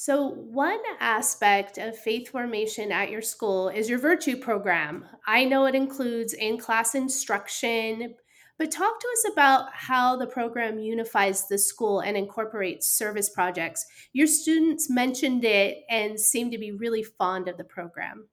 So, 0.00 0.28
one 0.28 0.78
aspect 1.00 1.76
of 1.76 1.98
faith 1.98 2.28
formation 2.28 2.92
at 2.92 3.10
your 3.10 3.20
school 3.20 3.68
is 3.68 3.90
your 3.90 3.98
virtue 3.98 4.36
program. 4.36 5.04
I 5.26 5.44
know 5.44 5.66
it 5.66 5.74
includes 5.74 6.34
in 6.34 6.56
class 6.56 6.94
instruction, 6.94 8.14
but 8.60 8.70
talk 8.70 9.00
to 9.00 9.08
us 9.08 9.32
about 9.32 9.74
how 9.74 10.14
the 10.14 10.28
program 10.28 10.78
unifies 10.78 11.48
the 11.48 11.58
school 11.58 11.98
and 11.98 12.16
incorporates 12.16 12.86
service 12.88 13.28
projects. 13.28 13.84
Your 14.12 14.28
students 14.28 14.88
mentioned 14.88 15.44
it 15.44 15.78
and 15.90 16.18
seem 16.20 16.52
to 16.52 16.58
be 16.58 16.70
really 16.70 17.02
fond 17.02 17.48
of 17.48 17.56
the 17.56 17.64
program. 17.64 18.28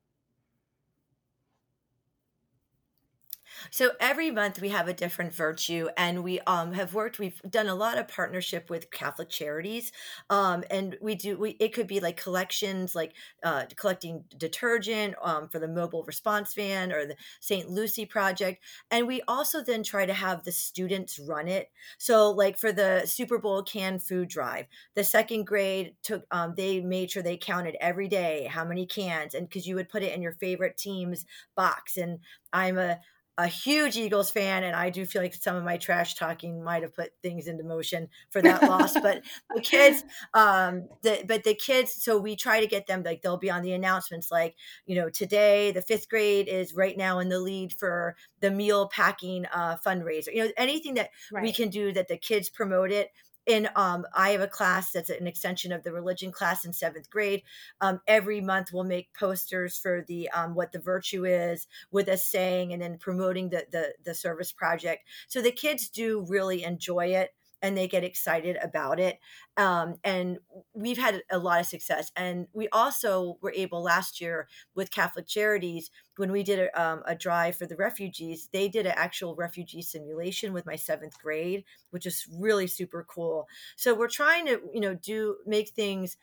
So 3.71 3.91
every 3.99 4.31
month 4.31 4.59
we 4.61 4.69
have 4.69 4.87
a 4.87 4.93
different 4.93 5.33
virtue, 5.33 5.87
and 5.97 6.23
we 6.23 6.39
um 6.41 6.73
have 6.73 6.93
worked. 6.93 7.19
We've 7.19 7.41
done 7.49 7.67
a 7.67 7.75
lot 7.75 7.97
of 7.97 8.07
partnership 8.07 8.69
with 8.69 8.91
Catholic 8.91 9.29
charities, 9.29 9.91
um, 10.29 10.63
and 10.69 10.97
we 11.01 11.15
do. 11.15 11.37
We 11.37 11.51
it 11.51 11.73
could 11.73 11.87
be 11.87 11.99
like 11.99 12.17
collections, 12.17 12.95
like 12.95 13.13
uh, 13.43 13.65
collecting 13.75 14.25
detergent 14.37 15.15
um, 15.21 15.49
for 15.49 15.59
the 15.59 15.67
mobile 15.67 16.03
response 16.03 16.53
van 16.53 16.91
or 16.91 17.05
the 17.05 17.15
St. 17.39 17.69
Lucy 17.69 18.05
project, 18.05 18.63
and 18.91 19.07
we 19.07 19.21
also 19.27 19.63
then 19.63 19.83
try 19.83 20.05
to 20.05 20.13
have 20.13 20.43
the 20.43 20.51
students 20.51 21.19
run 21.19 21.47
it. 21.47 21.69
So 21.97 22.31
like 22.31 22.57
for 22.57 22.71
the 22.71 23.05
Super 23.05 23.37
Bowl 23.37 23.63
canned 23.63 24.03
food 24.03 24.29
drive, 24.29 24.65
the 24.95 25.03
second 25.03 25.45
grade 25.45 25.95
took. 26.01 26.25
Um, 26.31 26.53
they 26.55 26.81
made 26.81 27.11
sure 27.11 27.23
they 27.23 27.37
counted 27.37 27.75
every 27.79 28.07
day 28.07 28.45
how 28.49 28.65
many 28.65 28.85
cans, 28.85 29.33
and 29.33 29.47
because 29.47 29.67
you 29.67 29.75
would 29.75 29.89
put 29.89 30.03
it 30.03 30.13
in 30.13 30.21
your 30.21 30.33
favorite 30.33 30.77
team's 30.77 31.25
box, 31.55 31.97
and 31.97 32.19
I'm 32.53 32.77
a 32.77 32.99
a 33.37 33.47
huge 33.47 33.97
Eagles 33.97 34.31
fan, 34.31 34.63
and 34.63 34.75
I 34.75 34.89
do 34.89 35.05
feel 35.05 35.21
like 35.21 35.33
some 35.33 35.55
of 35.55 35.63
my 35.63 35.77
trash 35.77 36.15
talking 36.15 36.63
might 36.63 36.83
have 36.83 36.93
put 36.93 37.11
things 37.21 37.47
into 37.47 37.63
motion 37.63 38.09
for 38.29 38.41
that 38.41 38.63
loss. 38.65 38.95
But 39.01 39.23
the 39.53 39.61
kids, 39.61 40.03
um, 40.33 40.87
the 41.01 41.23
but 41.27 41.43
the 41.43 41.53
kids, 41.55 41.91
so 41.91 42.17
we 42.17 42.35
try 42.35 42.59
to 42.61 42.67
get 42.67 42.87
them 42.87 43.03
like 43.03 43.21
they'll 43.21 43.37
be 43.37 43.51
on 43.51 43.61
the 43.61 43.73
announcements, 43.73 44.31
like 44.31 44.55
you 44.85 44.95
know 44.95 45.09
today 45.09 45.71
the 45.71 45.81
fifth 45.81 46.09
grade 46.09 46.47
is 46.47 46.73
right 46.73 46.97
now 46.97 47.19
in 47.19 47.29
the 47.29 47.39
lead 47.39 47.73
for 47.73 48.15
the 48.39 48.51
meal 48.51 48.87
packing 48.87 49.45
uh, 49.47 49.77
fundraiser. 49.85 50.33
You 50.33 50.45
know 50.45 50.51
anything 50.57 50.93
that 50.95 51.09
Right. 51.31 51.43
we 51.43 51.53
can 51.53 51.69
do 51.69 51.91
that 51.93 52.07
the 52.07 52.17
kids 52.17 52.49
promote 52.49 52.91
it. 52.91 53.11
And 53.47 53.69
um, 53.75 54.05
I 54.13 54.31
have 54.31 54.41
a 54.41 54.47
class 54.47 54.91
that's 54.91 55.09
an 55.09 55.27
extension 55.27 55.71
of 55.71 55.83
the 55.83 55.91
religion 55.91 56.31
class 56.31 56.65
in 56.65 56.73
seventh 56.73 57.09
grade. 57.09 57.43
Um, 57.81 58.01
every 58.07 58.41
month 58.41 58.71
we'll 58.73 58.83
make 58.83 59.13
posters 59.13 59.77
for 59.77 60.03
the 60.07 60.29
um, 60.31 60.55
what 60.55 60.71
the 60.71 60.79
virtue 60.79 61.25
is 61.25 61.67
with 61.91 62.09
us 62.09 62.25
saying 62.25 62.73
and 62.73 62.81
then 62.81 62.97
promoting 62.97 63.49
the, 63.49 63.65
the 63.71 63.93
the 64.03 64.15
service 64.15 64.51
project. 64.51 65.07
So 65.27 65.41
the 65.41 65.51
kids 65.51 65.89
do 65.89 66.25
really 66.27 66.63
enjoy 66.63 67.07
it 67.07 67.33
and 67.65 67.75
they 67.75 67.87
get 67.87 68.03
excited 68.03 68.57
about 68.61 68.99
it. 68.99 69.17
Um, 69.57 69.95
and 70.03 70.37
we've 70.75 70.99
had 70.99 71.23
a 71.31 71.39
lot 71.39 71.59
of 71.59 71.65
success. 71.65 72.11
And 72.15 72.45
we 72.53 72.69
also 72.69 73.39
were 73.41 73.53
able 73.55 73.81
last 73.81 74.21
year 74.21 74.47
with 74.75 74.91
Catholic 74.91 75.25
Charities 75.25 75.89
when 76.17 76.31
we 76.31 76.43
did 76.43 76.59
a, 76.59 76.81
um, 76.81 77.01
a 77.07 77.15
drive 77.15 77.55
for 77.55 77.65
the 77.65 77.75
refugees. 77.75 78.49
They 78.53 78.69
did 78.69 78.85
an 78.85 78.93
actual 78.95 79.35
refugee 79.35 79.81
simulation 79.81 80.53
with 80.53 80.67
my 80.67 80.75
seventh 80.75 81.19
grade, 81.19 81.63
which 81.89 82.05
is 82.05 82.27
really 82.39 82.67
super 82.67 83.03
cool. 83.09 83.47
So 83.75 83.95
we're 83.95 84.09
trying 84.09 84.45
to 84.45 84.61
you 84.71 84.81
know 84.81 84.93
do 84.93 85.37
make 85.47 85.69
things 85.69 86.17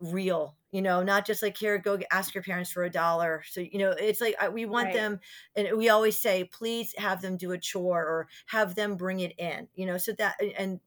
real 0.00 0.54
you 0.70 0.80
know 0.80 1.02
not 1.02 1.26
just 1.26 1.42
like 1.42 1.56
here 1.56 1.76
go 1.76 1.98
ask 2.12 2.32
your 2.32 2.42
parents 2.42 2.70
for 2.70 2.84
a 2.84 2.90
dollar 2.90 3.42
so 3.48 3.60
you 3.60 3.78
know 3.78 3.90
it's 3.90 4.20
like 4.20 4.36
we 4.52 4.64
want 4.64 4.86
right. 4.86 4.94
them 4.94 5.20
and 5.56 5.76
we 5.76 5.88
always 5.88 6.20
say 6.20 6.44
please 6.44 6.94
have 6.96 7.20
them 7.20 7.36
do 7.36 7.50
a 7.50 7.58
chore 7.58 8.02
or 8.02 8.28
have 8.46 8.76
them 8.76 8.96
bring 8.96 9.18
it 9.20 9.32
in 9.38 9.66
you 9.74 9.84
know 9.84 9.98
so 9.98 10.12
that 10.12 10.36
and 10.56 10.78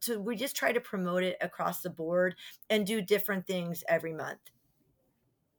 so 0.00 0.18
we 0.18 0.36
just 0.36 0.56
try 0.56 0.72
to 0.72 0.80
promote 0.80 1.22
it 1.22 1.36
across 1.40 1.82
the 1.82 1.90
board 1.90 2.34
and 2.70 2.86
do 2.86 3.00
different 3.00 3.46
things 3.46 3.84
every 3.88 4.12
month 4.12 4.40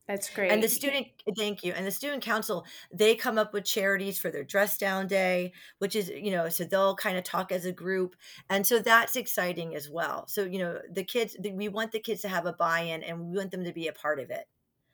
that's 0.09 0.27
great. 0.27 0.51
And 0.51 0.63
the 0.63 0.67
student, 0.67 1.05
thank 1.37 1.63
you. 1.63 1.71
And 1.73 1.85
the 1.85 1.91
student 1.91 2.23
council, 2.23 2.65
they 2.91 3.13
come 3.13 3.37
up 3.37 3.53
with 3.53 3.63
charities 3.63 4.17
for 4.17 4.31
their 4.31 4.43
dress 4.43 4.75
down 4.75 5.05
day, 5.05 5.53
which 5.77 5.95
is, 5.95 6.09
you 6.09 6.31
know, 6.31 6.49
so 6.49 6.63
they'll 6.63 6.95
kind 6.95 7.15
of 7.15 7.23
talk 7.23 7.51
as 7.51 7.65
a 7.65 7.71
group. 7.71 8.15
And 8.49 8.65
so 8.65 8.79
that's 8.79 9.15
exciting 9.15 9.75
as 9.75 9.87
well. 9.87 10.25
So, 10.27 10.45
you 10.45 10.57
know, 10.57 10.79
the 10.91 11.03
kids, 11.03 11.37
we 11.39 11.69
want 11.69 11.91
the 11.91 11.99
kids 11.99 12.23
to 12.23 12.27
have 12.27 12.47
a 12.47 12.53
buy 12.53 12.79
in 12.79 13.03
and 13.03 13.19
we 13.19 13.37
want 13.37 13.51
them 13.51 13.63
to 13.65 13.71
be 13.71 13.87
a 13.87 13.93
part 13.93 14.19
of 14.19 14.31
it 14.31 14.45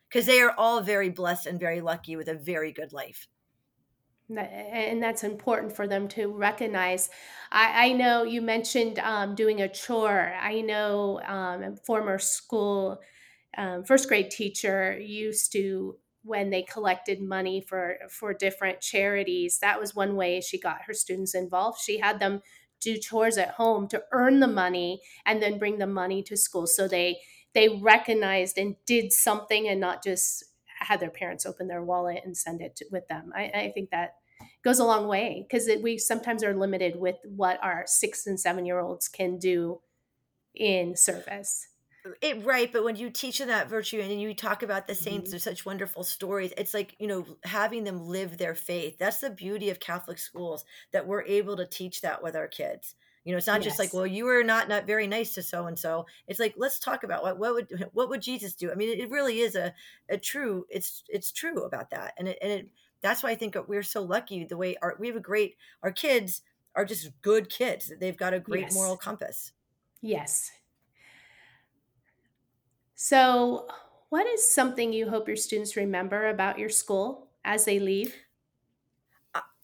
because 0.09 0.25
they 0.25 0.41
are 0.41 0.53
all 0.57 0.81
very 0.81 1.09
blessed 1.09 1.45
and 1.45 1.61
very 1.61 1.79
lucky 1.79 2.17
with 2.17 2.27
a 2.27 2.35
very 2.35 2.73
good 2.73 2.91
life 2.91 3.29
and 4.29 5.01
that's 5.03 5.23
important 5.23 5.75
for 5.75 5.87
them 5.87 6.07
to 6.09 6.27
recognize. 6.27 7.09
I, 7.51 7.89
I 7.89 7.93
know 7.93 8.23
you 8.23 8.41
mentioned 8.41 8.99
um, 8.99 9.35
doing 9.35 9.61
a 9.61 9.69
chore. 9.69 10.33
I 10.39 10.61
know 10.61 11.21
um, 11.21 11.75
former 11.85 12.17
school 12.17 12.99
um, 13.57 13.83
first 13.83 14.07
grade 14.07 14.31
teacher 14.31 14.99
used 14.99 15.51
to 15.53 15.97
when 16.23 16.49
they 16.49 16.63
collected 16.63 17.21
money 17.21 17.61
for 17.61 17.97
for 18.09 18.33
different 18.33 18.81
charities 18.81 19.59
that 19.59 19.79
was 19.79 19.95
one 19.95 20.15
way 20.15 20.41
she 20.41 20.59
got 20.59 20.83
her 20.87 20.93
students 20.93 21.33
involved 21.35 21.79
she 21.79 21.99
had 21.99 22.19
them 22.19 22.41
do 22.81 22.97
chores 22.97 23.37
at 23.37 23.51
home 23.51 23.87
to 23.87 24.03
earn 24.11 24.39
the 24.39 24.47
money 24.47 25.01
and 25.25 25.41
then 25.41 25.57
bring 25.57 25.77
the 25.77 25.87
money 25.87 26.21
to 26.23 26.35
school 26.37 26.67
so 26.67 26.87
they 26.87 27.17
they 27.53 27.69
recognized 27.69 28.57
and 28.57 28.75
did 28.85 29.13
something 29.13 29.67
and 29.67 29.79
not 29.79 30.03
just 30.03 30.43
had 30.85 30.99
their 30.99 31.09
parents 31.09 31.45
open 31.45 31.67
their 31.67 31.83
wallet 31.83 32.21
and 32.23 32.37
send 32.37 32.61
it 32.61 32.75
to, 32.77 32.85
with 32.91 33.07
them. 33.07 33.31
I, 33.35 33.43
I 33.53 33.71
think 33.73 33.89
that 33.89 34.15
goes 34.63 34.79
a 34.79 34.85
long 34.85 35.07
way 35.07 35.45
because 35.47 35.69
we 35.81 35.97
sometimes 35.97 36.43
are 36.43 36.55
limited 36.55 36.95
with 36.95 37.15
what 37.23 37.59
our 37.63 37.83
six 37.87 38.27
and 38.27 38.39
seven 38.39 38.65
year 38.65 38.79
olds 38.79 39.07
can 39.07 39.37
do 39.37 39.81
in 40.53 40.95
service. 40.95 41.67
It 42.21 42.45
right 42.45 42.71
but 42.71 42.83
when 42.83 42.95
you 42.95 43.09
teach 43.09 43.39
them 43.39 43.47
that 43.47 43.67
virtue 43.67 43.99
and 43.99 44.21
you 44.21 44.35
talk 44.35 44.61
about 44.61 44.85
the 44.85 44.93
saints 44.93 45.31
mm-hmm. 45.31 45.39
such 45.39 45.65
wonderful 45.65 46.03
stories 46.03 46.53
it's 46.55 46.71
like 46.71 46.95
you 46.99 47.07
know 47.07 47.25
having 47.43 47.83
them 47.83 48.07
live 48.07 48.37
their 48.37 48.53
faith. 48.53 48.99
That's 48.99 49.21
the 49.21 49.31
beauty 49.31 49.71
of 49.71 49.79
catholic 49.79 50.19
schools 50.19 50.65
that 50.93 51.07
we're 51.07 51.23
able 51.23 51.57
to 51.57 51.65
teach 51.65 52.01
that 52.01 52.21
with 52.21 52.35
our 52.35 52.47
kids 52.47 52.93
you 53.25 53.31
know 53.31 53.37
it's 53.37 53.47
not 53.47 53.61
yes. 53.61 53.65
just 53.65 53.79
like 53.79 53.93
well 53.93 54.07
you 54.07 54.23
were 54.23 54.43
not 54.43 54.69
not 54.69 54.87
very 54.87 55.07
nice 55.07 55.33
to 55.33 55.43
so 55.43 55.67
and 55.67 55.77
so 55.77 56.05
it's 56.27 56.39
like 56.39 56.53
let's 56.57 56.79
talk 56.79 57.03
about 57.03 57.21
what 57.23 57.37
what 57.37 57.53
would 57.53 57.89
what 57.93 58.09
would 58.09 58.21
jesus 58.21 58.53
do 58.53 58.71
i 58.71 58.75
mean 58.75 58.97
it 58.97 59.09
really 59.09 59.39
is 59.39 59.55
a 59.55 59.73
a 60.09 60.17
true 60.17 60.65
it's 60.69 61.03
it's 61.09 61.31
true 61.31 61.63
about 61.63 61.89
that 61.89 62.13
and 62.17 62.29
it 62.29 62.37
and 62.41 62.51
it 62.51 62.69
that's 63.01 63.21
why 63.23 63.29
i 63.31 63.35
think 63.35 63.57
we're 63.67 63.83
so 63.83 64.01
lucky 64.01 64.45
the 64.45 64.55
way 64.55 64.77
our 64.81 64.95
we 64.99 65.07
have 65.07 65.17
a 65.17 65.19
great 65.21 65.57
our 65.83 65.91
kids 65.91 66.43
are 66.75 66.85
just 66.85 67.09
good 67.21 67.49
kids 67.49 67.91
they've 67.99 68.17
got 68.17 68.33
a 68.33 68.39
great 68.39 68.61
yes. 68.61 68.73
moral 68.73 68.95
compass 68.95 69.51
yes 70.01 70.51
so, 72.95 73.67
what 74.09 74.25
is 74.25 74.49
something 74.49 74.93
you 74.93 75.09
hope 75.09 75.27
your 75.27 75.35
students 75.35 75.75
remember 75.75 76.29
about 76.29 76.57
your 76.57 76.69
school 76.69 77.27
as 77.43 77.65
they 77.65 77.77
leave? 77.77 78.15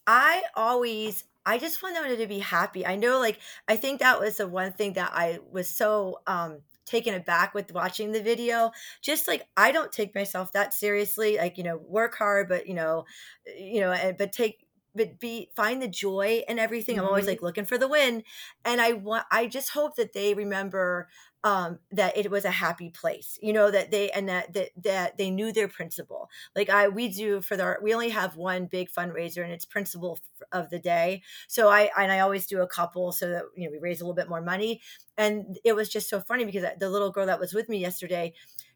I 0.06 0.44
always 0.56 1.24
I 1.46 1.58
just 1.58 1.82
want 1.82 1.96
them 1.96 2.16
to 2.18 2.28
be 2.28 2.40
happy. 2.40 2.86
I 2.86 2.96
know 2.96 3.20
like 3.20 3.40
I 3.68 3.76
think 3.76 4.00
that 4.00 4.20
was 4.20 4.38
the 4.38 4.48
one 4.48 4.74
thing 4.74 4.94
that 4.94 5.12
I 5.14 5.40
was 5.52 5.68
so 5.70 6.20
um 6.28 6.60
taken 6.86 7.14
aback 7.14 7.54
with 7.54 7.74
watching 7.74 8.12
the 8.12 8.22
video. 8.22 8.72
Just 9.02 9.28
like 9.28 9.48
I 9.58 9.72
don't 9.72 9.92
take 9.92 10.14
myself 10.16 10.52
that 10.54 10.74
seriously. 10.74 11.38
Like, 11.38 11.58
you 11.58 11.64
know, 11.64 11.78
work 11.78 12.16
hard, 12.16 12.50
but 12.50 12.68
you 12.68 12.74
know, 12.74 13.06
you 13.46 13.80
know, 13.82 14.14
but 14.18 14.34
take 14.34 14.68
but 14.96 15.20
be 15.20 15.50
find 15.56 15.82
the 15.82 15.88
joy 15.88 16.44
and 16.48 16.60
everything. 16.60 16.96
Mm-hmm. 16.96 17.06
I'm 17.06 17.10
always 17.10 17.24
mm-hmm. 17.24 17.32
like 17.32 17.42
looking 17.42 17.66
for 17.66 17.78
the 17.78 17.88
win. 17.88 18.24
And 18.66 18.82
I 18.82 18.94
want 18.94 19.26
I 19.32 19.48
just 19.48 19.72
hope 19.72 19.96
that 19.96 20.14
they 20.14 20.34
remember 20.34 21.08
um 21.44 21.80
that 21.92 22.16
it 22.16 22.30
was 22.30 22.46
a 22.46 22.52
happy 22.52 22.90
place 22.90 23.40
you 23.42 23.52
know 23.52 23.72
that 23.72 23.90
they 23.90 24.12
and 24.12 24.30
that 24.30 24.54
that, 24.54 24.70
that 24.84 25.18
they 25.18 25.32
knew 25.32 25.52
their 25.52 25.68
principal 25.68 26.30
like 26.56 26.70
i 26.70 26.88
we 26.88 27.08
do 27.08 27.42
for 27.42 27.58
the 27.58 27.78
we 27.82 27.94
only 27.94 28.10
have 28.10 28.36
one 28.36 28.68
big 28.68 28.90
fundraiser 28.92 29.44
and 29.44 29.52
it's 29.52 29.66
principal 29.66 30.20
of 30.52 30.70
the 30.70 30.78
day 30.78 31.24
so 31.48 31.68
i 31.68 31.90
and 31.98 32.12
i 32.12 32.20
always 32.20 32.46
do 32.46 32.62
a 32.62 32.68
couple 32.68 33.12
so 33.12 33.28
that 33.28 33.44
you 33.56 33.66
know 33.66 33.72
we 33.72 33.80
raise 33.80 34.02
a 34.02 34.04
little 34.04 34.14
bit 34.14 34.30
more 34.30 34.42
money 34.42 34.80
and 35.18 35.58
it 35.66 35.76
was 35.76 35.90
just 35.90 36.10
so 36.10 36.20
funny 36.20 36.46
because 36.46 36.66
the 36.80 36.90
little 36.90 37.12
girl 37.12 37.26
that 37.26 37.40
was 37.40 37.54
with 37.54 37.68
me 37.68 37.80
yesterday 37.80 38.32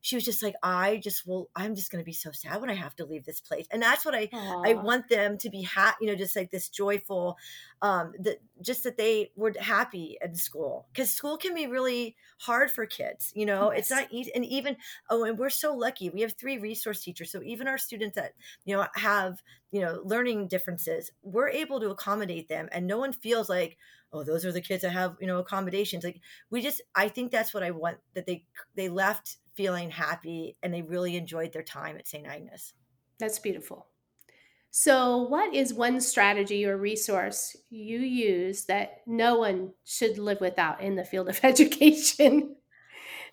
she 0.05 0.15
was 0.15 0.23
just 0.23 0.43
like 0.43 0.53
i 0.61 0.97
just 0.97 1.25
will 1.25 1.49
i'm 1.55 1.73
just 1.73 1.91
going 1.91 1.99
to 1.99 2.05
be 2.05 2.13
so 2.13 2.31
sad 2.31 2.61
when 2.61 2.69
i 2.69 2.75
have 2.75 2.95
to 2.95 3.05
leave 3.05 3.25
this 3.25 3.41
place 3.41 3.65
and 3.71 3.81
that's 3.81 4.05
what 4.05 4.13
i 4.13 4.27
Aww. 4.27 4.67
i 4.67 4.73
want 4.73 5.09
them 5.09 5.37
to 5.39 5.49
be 5.49 5.63
happy 5.63 5.97
you 6.01 6.07
know 6.07 6.15
just 6.15 6.35
like 6.35 6.51
this 6.51 6.69
joyful 6.69 7.37
um 7.81 8.13
that 8.19 8.37
just 8.61 8.83
that 8.83 8.97
they 8.97 9.31
were 9.35 9.51
happy 9.59 10.17
in 10.21 10.35
school 10.35 10.87
because 10.93 11.09
school 11.09 11.37
can 11.37 11.55
be 11.55 11.65
really 11.65 12.15
hard 12.37 12.69
for 12.69 12.85
kids 12.85 13.33
you 13.35 13.47
know 13.47 13.71
yes. 13.71 13.79
it's 13.79 13.91
not 13.91 14.07
easy 14.11 14.31
and 14.35 14.45
even 14.45 14.77
oh 15.09 15.23
and 15.23 15.39
we're 15.39 15.49
so 15.49 15.73
lucky 15.73 16.09
we 16.11 16.21
have 16.21 16.33
three 16.33 16.59
resource 16.59 17.01
teachers 17.03 17.31
so 17.31 17.41
even 17.41 17.67
our 17.67 17.79
students 17.79 18.15
that 18.15 18.33
you 18.63 18.77
know 18.77 18.85
have 18.93 19.41
you 19.71 19.81
know 19.81 19.99
learning 20.03 20.47
differences 20.47 21.11
we're 21.23 21.49
able 21.49 21.79
to 21.79 21.89
accommodate 21.89 22.47
them 22.47 22.69
and 22.71 22.85
no 22.85 22.99
one 22.99 23.11
feels 23.11 23.49
like 23.49 23.75
oh 24.13 24.23
those 24.23 24.45
are 24.45 24.51
the 24.51 24.61
kids 24.61 24.83
that 24.83 24.91
have 24.91 25.15
you 25.19 25.25
know 25.25 25.39
accommodations 25.39 26.03
like 26.03 26.21
we 26.51 26.61
just 26.61 26.81
i 26.93 27.09
think 27.09 27.31
that's 27.31 27.55
what 27.55 27.63
i 27.63 27.71
want 27.71 27.97
that 28.13 28.27
they 28.27 28.43
they 28.75 28.87
left 28.87 29.37
feeling 29.55 29.89
happy 29.89 30.57
and 30.61 30.73
they 30.73 30.81
really 30.81 31.15
enjoyed 31.15 31.53
their 31.53 31.63
time 31.63 31.97
at 31.97 32.07
St. 32.07 32.27
Agnes. 32.27 32.73
That's 33.19 33.39
beautiful. 33.39 33.87
So, 34.71 35.19
what 35.19 35.53
is 35.53 35.73
one 35.73 36.01
strategy 36.01 36.65
or 36.65 36.75
resource 36.75 37.55
you 37.69 37.99
use 37.99 38.65
that 38.65 39.01
no 39.07 39.37
one 39.37 39.71
should 39.85 40.17
live 40.17 40.41
without 40.41 40.81
in 40.81 40.95
the 40.95 41.05
field 41.05 41.29
of 41.29 41.39
education? 41.43 42.57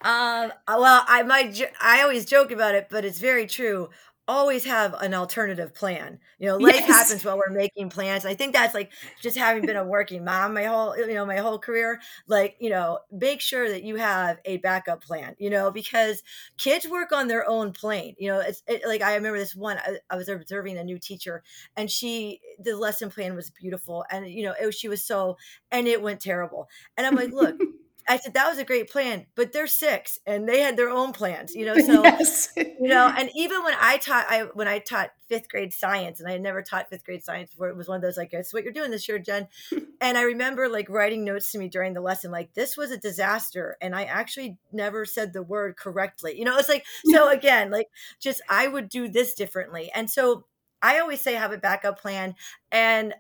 Um, 0.03 0.53
well, 0.69 1.05
I 1.07 1.23
might, 1.25 1.61
I 1.81 2.03
always 2.03 2.27
joke 2.27 2.51
about 2.51 2.75
it, 2.75 2.87
but 2.91 3.05
it's 3.05 3.19
very 3.19 3.47
true 3.47 3.91
always 4.33 4.64
have 4.64 4.95
an 4.95 5.12
alternative 5.12 5.75
plan. 5.75 6.18
You 6.38 6.49
know, 6.49 6.57
life 6.57 6.77
yes. 6.77 6.87
happens 6.87 7.25
while 7.25 7.37
we're 7.37 7.53
making 7.53 7.90
plans. 7.90 8.25
I 8.25 8.35
think 8.35 8.55
that's 8.55 8.75
like 8.75 8.90
just 9.21 9.37
having 9.37 9.66
been 9.66 9.77
a 9.77 9.85
working 9.85 10.25
mom 10.25 10.55
my 10.55 10.64
whole, 10.64 10.97
you 10.97 11.14
know, 11.14 11.27
my 11.27 11.37
whole 11.37 11.59
career. 11.59 12.01
Like, 12.27 12.57
you 12.59 12.71
know, 12.71 13.01
make 13.11 13.40
sure 13.40 13.68
that 13.68 13.85
you 13.85 13.97
have 13.97 14.38
a 14.45 14.57
backup 14.59 15.05
plan, 15.05 15.37
you 15.38 15.51
know, 15.51 15.71
because 15.71 16.23
kids 16.57 16.88
work 16.88 17.12
on 17.12 17.29
their 17.29 17.49
own 17.49 17.73
plane. 17.73 18.14
You 18.18 18.29
know, 18.29 18.40
it's 18.40 18.62
it, 18.66 18.83
like 18.87 19.03
I 19.03 19.14
remember 19.14 19.38
this 19.38 19.55
one, 19.55 19.79
I, 19.79 19.99
I, 20.11 20.16
was 20.16 20.29
observing 20.29 20.79
a 20.79 20.85
new 20.85 20.99
teacher 20.99 21.42
and 21.77 21.90
she, 21.90 22.40
the 22.59 22.77
lesson 22.77 23.11
plan 23.11 23.35
was 23.35 23.51
beautiful. 23.51 24.05
And, 24.11 24.29
you 24.29 24.45
know, 24.45 24.55
it, 24.59 24.73
she 24.73 24.88
was 24.88 25.05
so, 25.05 25.37
and 25.71 25.87
it 25.87 26.01
went 26.01 26.21
terrible. 26.21 26.68
And 26.97 27.07
I'm 27.07 27.16
like, 27.16 27.33
look, 27.33 27.61
I 28.09 28.17
said 28.19 28.35
that 28.35 28.49
was 28.49 28.59
a 28.59 28.65
great 28.65 28.91
plan, 28.91 29.27
but 29.35 29.53
they're 29.53 29.67
six 29.67 30.19
and 30.27 30.49
they 30.49 30.61
had 30.61 30.77
their 30.77 30.91
own 30.91 31.12
plans, 31.12 31.55
you 31.55 31.67
know. 31.67 31.77
So 31.83 32.03
yes. 32.05 32.49
you 32.57 32.88
know, 32.88 33.12
and 33.17 33.29
even 33.35 33.65
when 33.65 33.75
I 33.81 33.97
taught, 33.97 34.27
I 34.29 34.43
when 34.55 34.69
I 34.69 34.79
taught 34.79 35.11
fifth 35.29 35.49
grade 35.49 35.73
science, 35.73 36.21
and 36.21 36.29
I 36.29 36.33
had 36.33 36.41
never 36.43 36.62
taught 36.62 36.88
fifth 36.91 37.05
grade 37.05 37.25
science 37.25 37.51
before, 37.51 37.69
it 37.69 37.77
was 37.77 37.88
one 37.88 37.97
of 37.97 38.03
those 38.03 38.17
like, 38.17 38.33
"It's 38.33 38.53
what 38.53 38.62
you're 38.62 38.73
doing 38.73 38.91
this 38.91 39.09
year, 39.09 39.19
Jen." 39.19 39.49
and 40.01 40.17
I 40.17 40.23
remember 40.23 40.69
like 40.69 40.88
writing 40.88 41.25
notes 41.25 41.51
to 41.53 41.59
me 41.59 41.69
during 41.69 41.93
the 41.93 42.01
lesson, 42.01 42.31
like, 42.31 42.55
"This 42.55 42.77
was 42.77 42.91
a 42.91 42.99
disaster," 42.99 43.77
and 43.81 43.95
I 43.97 44.05
actually 44.05 44.59
never 44.73 45.05
said 45.05 45.33
the 45.33 45.43
word 45.43 45.77
correctly. 45.77 46.38
You 46.38 46.45
know, 46.45 46.57
it's 46.57 46.69
like 46.69 46.85
so 47.05 47.29
again, 47.33 47.71
like 47.71 47.88
just 48.21 48.43
I 48.49 48.69
would 48.69 48.88
do 48.88 49.09
this 49.09 49.35
differently, 49.35 49.91
and 49.95 50.09
so 50.09 50.45
I 50.81 51.01
always 51.01 51.21
say 51.21 51.35
have 51.35 51.53
a 51.53 51.59
backup 51.59 52.01
plan, 52.01 52.35
and. 52.71 53.15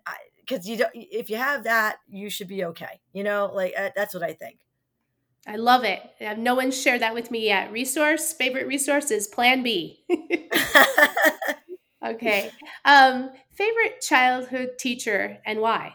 because 0.44 0.68
you 0.68 0.76
don't 0.76 0.90
if 0.94 1.30
you 1.30 1.36
have 1.36 1.64
that 1.64 1.98
you 2.08 2.28
should 2.28 2.48
be 2.48 2.64
okay 2.64 3.00
you 3.12 3.22
know 3.22 3.48
like 3.54 3.72
uh, 3.78 3.90
that's 3.94 4.12
what 4.12 4.24
i 4.24 4.32
think 4.32 4.58
I 5.46 5.56
love 5.56 5.84
it. 5.84 6.00
No 6.38 6.54
one's 6.54 6.80
shared 6.80 7.02
that 7.02 7.14
with 7.14 7.30
me 7.30 7.46
yet. 7.46 7.72
Resource, 7.72 8.32
favorite 8.32 8.66
resource 8.66 9.10
is 9.10 9.26
Plan 9.26 9.62
B. 9.62 10.04
okay. 12.06 12.50
Um, 12.84 13.30
favorite 13.50 14.00
childhood 14.00 14.78
teacher 14.78 15.38
and 15.44 15.60
why? 15.60 15.94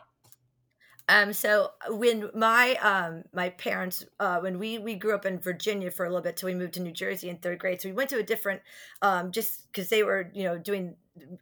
Um, 1.10 1.31
so 1.31 1.71
when 1.89 2.29
my 2.36 2.75
um 2.81 3.23
my 3.33 3.49
parents 3.49 4.03
uh 4.19 4.39
when 4.39 4.60
we 4.60 4.77
we 4.77 4.95
grew 4.95 5.15
up 5.15 5.25
in 5.25 5.39
Virginia 5.39 5.89
for 5.89 6.05
a 6.05 6.10
little 6.10 6.21
bit 6.21 6.36
till 6.36 6.47
we 6.47 6.53
moved 6.55 6.73
to 6.73 6.81
New 6.81 6.91
Jersey 6.91 7.29
in 7.29 7.38
third 7.38 7.60
grade, 7.60 7.81
so 7.81 7.88
we 7.88 7.95
went 7.95 8.10
to 8.10 8.17
a 8.17 8.23
different 8.23 8.62
um 9.01 9.31
just 9.31 9.71
because 9.71 9.88
they 9.88 10.03
were 10.03 10.29
you 10.33 10.43
know 10.43 10.57
doing 10.57 10.95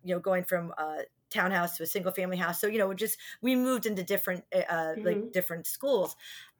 you 0.04 0.14
know 0.14 0.20
going 0.20 0.44
from 0.44 0.72
uh 0.78 0.98
townhouse 1.32 1.78
to 1.78 1.84
a 1.84 1.88
single 1.88 2.12
family 2.12 2.38
house 2.38 2.62
so 2.62 2.68
you 2.68 2.78
know 2.78 2.94
just 2.94 3.18
we 3.42 3.56
moved 3.56 3.88
into 3.88 4.04
different 4.04 4.44
uh 4.54 4.60
mm-hmm. 4.60 5.06
like 5.06 5.32
different 5.32 5.66
schools 5.66 6.16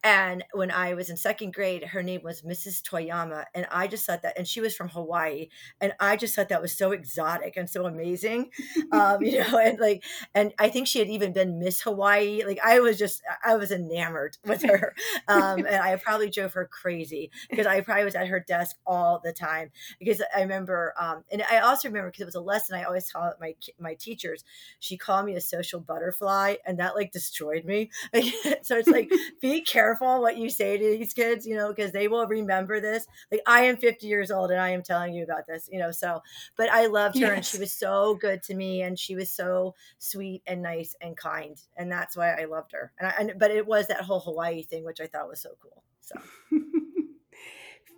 And 0.06 0.44
when 0.54 0.70
I 0.70 0.94
was 0.94 1.10
in 1.10 1.18
second 1.18 1.56
grade, 1.56 1.84
her 1.84 2.04
name 2.04 2.22
was 2.24 2.44
Mrs. 2.44 2.84
Toyama. 2.84 3.46
And 3.56 3.66
I 3.72 3.88
just 3.88 4.06
thought 4.06 4.22
that, 4.22 4.38
and 4.38 4.48
she 4.48 4.62
was 4.62 4.76
from 4.76 4.90
Hawaii. 4.90 5.48
And 5.82 5.94
I 6.00 6.16
just 6.16 6.36
thought 6.36 6.50
that 6.50 6.62
was 6.62 6.78
so 6.78 6.92
exotic 6.92 7.58
and 7.58 7.68
so 7.68 7.88
amazing. 7.88 8.52
um, 8.92 9.24
you 9.24 9.40
know, 9.40 9.58
and 9.64 9.80
like, 9.80 10.04
and 10.36 10.54
I 10.60 10.70
think 10.70 10.86
she 10.86 11.00
had 11.00 11.08
even 11.08 11.34
been 11.34 11.58
Miss 11.58 11.82
Hawaii. 11.82 12.44
Like 12.46 12.60
I 12.64 12.82
was 12.82 13.00
just, 13.00 13.24
I 13.44 13.56
was 13.56 13.72
enamored 13.72 14.38
with 14.46 14.62
her. 14.62 14.94
Um, 15.28 15.66
and 15.66 15.78
I 15.82 15.96
probably 15.96 16.30
drove 16.30 16.54
her 16.54 16.70
crazy 16.72 17.32
because 17.50 17.66
I 17.66 17.82
probably 17.82 18.06
was 18.06 18.14
at 18.14 18.28
her 18.28 18.40
desk 18.40 18.76
all 18.86 19.20
the 19.24 19.34
time 19.34 19.72
because 19.98 20.22
I 20.36 20.42
remember, 20.42 20.94
um, 21.00 21.24
and 21.32 21.42
I 21.50 21.62
also 21.62 21.88
remember 21.88 22.12
because 22.12 22.22
it 22.22 22.26
was 22.26 22.36
a 22.36 22.42
lesson 22.42 22.78
I 22.78 22.84
always 22.84 23.10
taught 23.10 23.42
my, 23.42 23.56
my 23.80 23.96
teachers, 23.96 24.44
she 24.80 24.98
called 24.98 25.26
me 25.26 25.34
a 25.34 25.42
social 25.42 25.80
butterfly 25.80 26.58
and 26.64 26.78
that 26.78 26.94
like 26.96 27.12
destroyed 27.12 27.66
me. 27.66 27.90
so 28.62 28.78
it's 28.78 28.88
like, 28.88 29.10
be 29.42 29.62
careful 29.62 29.95
what 30.02 30.38
you 30.38 30.50
say 30.50 30.78
to 30.78 30.84
these 30.84 31.14
kids, 31.14 31.46
you 31.46 31.56
know, 31.56 31.70
because 31.70 31.92
they 31.92 32.08
will 32.08 32.28
remember 32.28 32.80
this. 32.80 33.06
Like 33.32 33.42
I 33.48 33.62
am 33.64 33.78
50 33.78 34.08
years 34.08 34.32
old 34.32 34.52
and 34.52 34.60
I 34.60 34.70
am 34.70 34.84
telling 34.84 35.14
you 35.14 35.24
about 35.24 35.48
this, 35.48 35.70
you 35.72 35.80
know, 35.80 35.92
so, 35.92 36.22
but 36.56 36.70
I 36.70 36.88
loved 36.88 37.16
her 37.16 37.28
yes. 37.28 37.36
and 37.36 37.46
she 37.46 37.58
was 37.60 37.72
so 37.72 38.16
good 38.16 38.44
to 38.44 38.56
me 38.56 38.82
and 38.82 38.98
she 38.98 39.16
was 39.16 39.30
so 39.30 39.76
sweet 39.98 40.42
and 40.48 40.62
nice 40.62 40.96
and 41.02 41.16
kind. 41.16 41.62
And 41.78 41.92
that's 41.92 42.16
why 42.16 42.34
I 42.34 42.46
loved 42.46 42.72
her. 42.74 42.92
And, 43.00 43.08
I, 43.08 43.14
and 43.20 43.34
but 43.38 43.52
it 43.52 43.66
was 43.66 43.88
that 43.88 44.02
whole 44.02 44.20
Hawaii 44.20 44.64
thing, 44.64 44.84
which 44.84 45.02
I 45.02 45.08
thought 45.08 45.28
was 45.28 45.42
so 45.42 45.52
cool. 45.62 45.84
So 46.02 46.16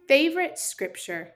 favorite 0.07 0.57
scripture. 0.57 1.33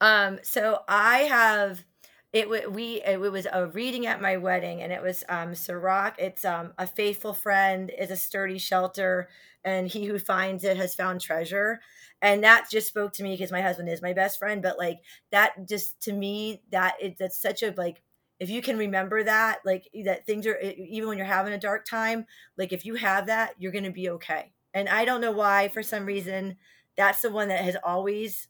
Um, 0.00 0.40
so 0.42 0.80
I 0.88 1.20
have 1.20 1.84
it 2.32 2.48
we 2.72 3.02
it 3.04 3.20
was 3.20 3.46
a 3.52 3.66
reading 3.68 4.06
at 4.06 4.22
my 4.22 4.38
wedding 4.38 4.80
and 4.80 4.90
it 4.92 5.02
was 5.02 5.22
um 5.28 5.54
Sirach. 5.54 6.14
It's 6.18 6.44
um 6.44 6.72
a 6.78 6.86
faithful 6.86 7.34
friend 7.34 7.90
is 7.98 8.10
a 8.10 8.16
sturdy 8.16 8.58
shelter 8.58 9.28
and 9.64 9.86
he 9.86 10.06
who 10.06 10.18
finds 10.18 10.64
it 10.64 10.76
has 10.78 10.94
found 10.94 11.20
treasure. 11.20 11.80
And 12.22 12.42
that 12.44 12.70
just 12.70 12.88
spoke 12.88 13.12
to 13.14 13.22
me 13.22 13.32
because 13.34 13.52
my 13.52 13.60
husband 13.60 13.88
is 13.88 14.00
my 14.02 14.12
best 14.14 14.38
friend 14.38 14.62
but 14.62 14.78
like 14.78 15.00
that 15.30 15.68
just 15.68 16.00
to 16.02 16.12
me 16.12 16.62
that 16.70 16.94
it 17.00 17.16
that's 17.18 17.40
such 17.40 17.62
a 17.62 17.74
like 17.76 18.02
if 18.40 18.48
you 18.50 18.62
can 18.62 18.78
remember 18.78 19.22
that 19.22 19.58
like 19.64 19.88
that 20.04 20.26
things 20.26 20.46
are 20.46 20.58
even 20.60 21.08
when 21.08 21.18
you're 21.18 21.26
having 21.26 21.52
a 21.52 21.58
dark 21.58 21.84
time 21.86 22.24
like 22.56 22.72
if 22.72 22.84
you 22.86 22.94
have 22.94 23.26
that 23.26 23.54
you're 23.58 23.72
going 23.72 23.84
to 23.84 23.90
be 23.90 24.08
okay. 24.10 24.52
And 24.74 24.88
i 24.88 25.04
don't 25.04 25.20
know 25.20 25.32
why 25.32 25.68
for 25.68 25.82
some 25.82 26.06
reason 26.06 26.56
that's 26.96 27.20
the 27.22 27.30
one 27.30 27.48
that 27.48 27.64
has 27.64 27.76
always 27.84 28.48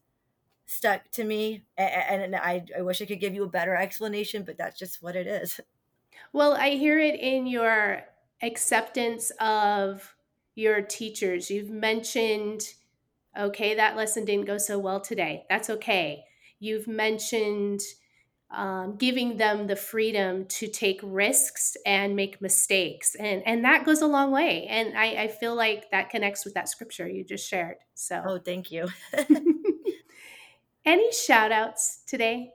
stuck 0.73 1.11
to 1.13 1.25
me 1.25 1.65
and, 1.77 2.23
and 2.23 2.37
I, 2.37 2.65
I 2.77 2.83
wish 2.83 3.03
i 3.03 3.07
could 3.07 3.21
give 3.21 3.35
you 3.35 3.45
a 3.45 3.49
better 3.49 3.77
explanation 3.77 4.45
but 4.45 4.59
that's 4.59 4.79
just 4.79 5.03
what 5.03 5.17
it 5.17 5.27
is. 5.27 5.61
Well 6.33 6.55
i 6.55 6.71
hear 6.71 6.99
it 6.99 7.19
in 7.19 7.47
your 7.47 8.03
acceptance 8.43 9.31
of 9.41 10.15
your 10.55 10.83
teachers. 10.83 11.51
You've 11.51 11.71
mentioned 11.71 12.63
okay 13.39 13.75
that 13.75 13.97
lesson 13.97 14.25
didn't 14.25 14.47
go 14.47 14.59
so 14.59 14.79
well 14.79 15.01
today. 15.01 15.45
That's 15.49 15.71
okay. 15.71 16.25
You've 16.59 16.87
mentioned 16.87 17.81
um, 18.51 18.97
giving 18.97 19.39
them 19.39 19.67
the 19.67 19.77
freedom 19.77 20.45
to 20.47 20.69
take 20.69 21.01
risks 21.03 21.77
and 21.87 22.15
make 22.15 22.43
mistakes 22.43 23.15
and 23.15 23.43
and 23.47 23.65
that 23.65 23.87
goes 23.87 24.03
a 24.03 24.07
long 24.07 24.31
way 24.31 24.67
and 24.67 24.97
i, 24.97 25.23
I 25.23 25.29
feel 25.29 25.55
like 25.55 25.91
that 25.91 26.11
connects 26.11 26.45
with 26.45 26.53
that 26.55 26.69
scripture 26.69 27.09
you 27.09 27.25
just 27.25 27.49
shared 27.49 27.77
so. 27.95 28.23
Oh 28.27 28.39
thank 28.39 28.71
you 28.71 28.89
Any 30.85 31.13
shout 31.13 31.53
outs 31.53 32.03
today? 32.07 32.55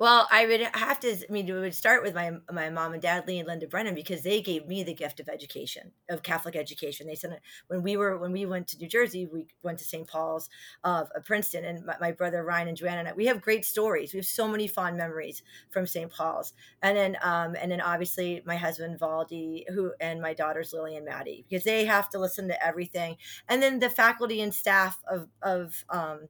Well, 0.00 0.28
I 0.30 0.46
would 0.46 0.60
have 0.60 1.00
to. 1.00 1.10
I 1.10 1.32
mean, 1.32 1.46
we 1.46 1.58
would 1.58 1.74
start 1.74 2.04
with 2.04 2.14
my 2.14 2.30
my 2.52 2.70
mom 2.70 2.92
and 2.92 3.02
dad, 3.02 3.26
Lee 3.26 3.40
and 3.40 3.48
Linda 3.48 3.66
Brennan, 3.66 3.96
because 3.96 4.22
they 4.22 4.40
gave 4.40 4.68
me 4.68 4.84
the 4.84 4.94
gift 4.94 5.18
of 5.18 5.28
education, 5.28 5.90
of 6.08 6.22
Catholic 6.22 6.54
education. 6.54 7.08
They 7.08 7.16
sent 7.16 7.32
it 7.32 7.40
when 7.66 7.82
we 7.82 7.96
were 7.96 8.16
when 8.16 8.30
we 8.30 8.46
went 8.46 8.68
to 8.68 8.78
New 8.78 8.86
Jersey. 8.86 9.26
We 9.26 9.46
went 9.64 9.78
to 9.78 9.84
St. 9.84 10.06
Paul's 10.06 10.48
of, 10.84 11.08
of 11.16 11.24
Princeton, 11.24 11.64
and 11.64 11.84
my, 11.84 11.96
my, 12.00 12.12
brother 12.12 12.44
Ryan 12.44 12.68
and 12.68 12.76
Joanna 12.76 13.00
and 13.00 13.08
I, 13.08 13.12
we 13.14 13.26
have 13.26 13.42
great 13.42 13.64
stories. 13.64 14.12
We 14.12 14.18
have 14.18 14.26
so 14.26 14.46
many 14.46 14.68
fond 14.68 14.96
memories 14.96 15.42
from 15.70 15.84
St. 15.84 16.12
Paul's, 16.12 16.52
and 16.80 16.96
then 16.96 17.16
um, 17.20 17.56
and 17.60 17.72
then 17.72 17.80
obviously 17.80 18.40
my 18.46 18.54
husband 18.54 19.00
Valdi, 19.00 19.64
who 19.74 19.90
and 20.00 20.20
my 20.20 20.32
daughters 20.32 20.72
Lily 20.72 20.94
and 20.94 21.06
Maddie, 21.06 21.44
because 21.48 21.64
they 21.64 21.86
have 21.86 22.08
to 22.10 22.20
listen 22.20 22.46
to 22.46 22.64
everything, 22.64 23.16
and 23.48 23.60
then 23.60 23.80
the 23.80 23.90
faculty 23.90 24.40
and 24.42 24.54
staff 24.54 25.02
of 25.10 25.26
of 25.42 25.84
um, 25.90 26.28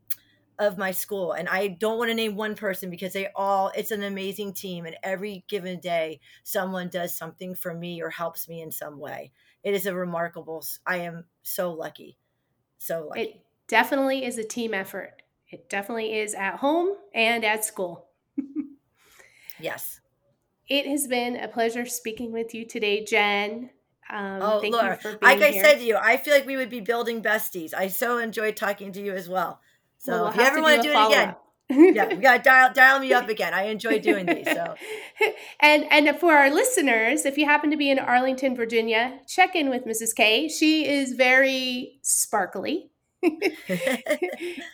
of 0.58 0.76
my 0.76 0.90
school 0.90 1.32
and 1.32 1.48
i 1.48 1.68
don't 1.68 1.98
want 1.98 2.10
to 2.10 2.14
name 2.14 2.34
one 2.34 2.54
person 2.54 2.90
because 2.90 3.12
they 3.12 3.28
all 3.34 3.70
it's 3.76 3.90
an 3.90 4.02
amazing 4.02 4.52
team 4.52 4.86
and 4.86 4.96
every 5.02 5.44
given 5.48 5.78
day 5.80 6.18
someone 6.42 6.88
does 6.88 7.16
something 7.16 7.54
for 7.54 7.72
me 7.72 8.02
or 8.02 8.10
helps 8.10 8.48
me 8.48 8.60
in 8.60 8.72
some 8.72 8.98
way. 8.98 9.30
It 9.62 9.74
is 9.74 9.86
a 9.86 9.94
remarkable 9.94 10.64
i 10.86 10.98
am 10.98 11.24
so 11.42 11.72
lucky 11.72 12.18
so 12.78 13.06
lucky. 13.08 13.20
It 13.20 13.40
definitely 13.66 14.24
is 14.24 14.38
a 14.38 14.44
team 14.44 14.72
effort. 14.72 15.22
It 15.50 15.68
definitely 15.68 16.18
is 16.18 16.34
at 16.34 16.56
home 16.56 16.94
and 17.14 17.44
at 17.44 17.64
school. 17.64 18.08
Yes. 19.60 20.00
It 20.68 20.86
has 20.86 21.06
been 21.06 21.36
a 21.36 21.48
pleasure 21.48 21.86
speaking 21.86 22.32
with 22.32 22.54
you 22.54 22.66
today 22.66 23.04
jen. 23.04 23.70
Um, 24.10 24.40
oh, 24.40 24.60
Laura, 24.64 24.98
like 25.20 25.42
I 25.42 25.60
said 25.60 25.78
to 25.78 25.84
you, 25.84 25.96
I 25.96 26.16
feel 26.16 26.32
like 26.32 26.46
we 26.46 26.56
would 26.56 26.70
be 26.70 26.80
building 26.80 27.22
besties. 27.22 27.74
I 27.74 27.88
so 27.88 28.18
enjoyed 28.18 28.56
talking 28.56 28.92
to 28.92 29.02
you 29.02 29.12
as 29.12 29.28
well. 29.28 29.60
So 29.98 30.12
well, 30.12 30.22
we'll 30.22 30.30
if 30.30 30.36
you 30.36 30.42
ever 30.42 30.62
want 30.62 30.82
to 30.82 30.88
do 30.88 30.94
it 30.94 31.06
again, 31.06 31.34
yeah, 31.70 32.08
we 32.08 32.16
got 32.16 32.38
to 32.38 32.42
dial 32.42 32.72
dial 32.72 32.98
me 32.98 33.12
up 33.12 33.28
again. 33.28 33.52
I 33.52 33.64
enjoy 33.64 33.98
doing 33.98 34.26
these. 34.26 34.46
So, 34.46 34.74
and 35.60 35.84
and 35.90 36.18
for 36.18 36.32
our 36.32 36.50
listeners, 36.50 37.26
if 37.26 37.36
you 37.36 37.44
happen 37.44 37.70
to 37.70 37.76
be 37.76 37.90
in 37.90 37.98
Arlington, 37.98 38.56
Virginia, 38.56 39.20
check 39.26 39.54
in 39.54 39.68
with 39.68 39.84
Mrs. 39.84 40.14
K. 40.14 40.48
She 40.48 40.88
is 40.88 41.12
very 41.12 41.98
sparkly. 42.02 42.90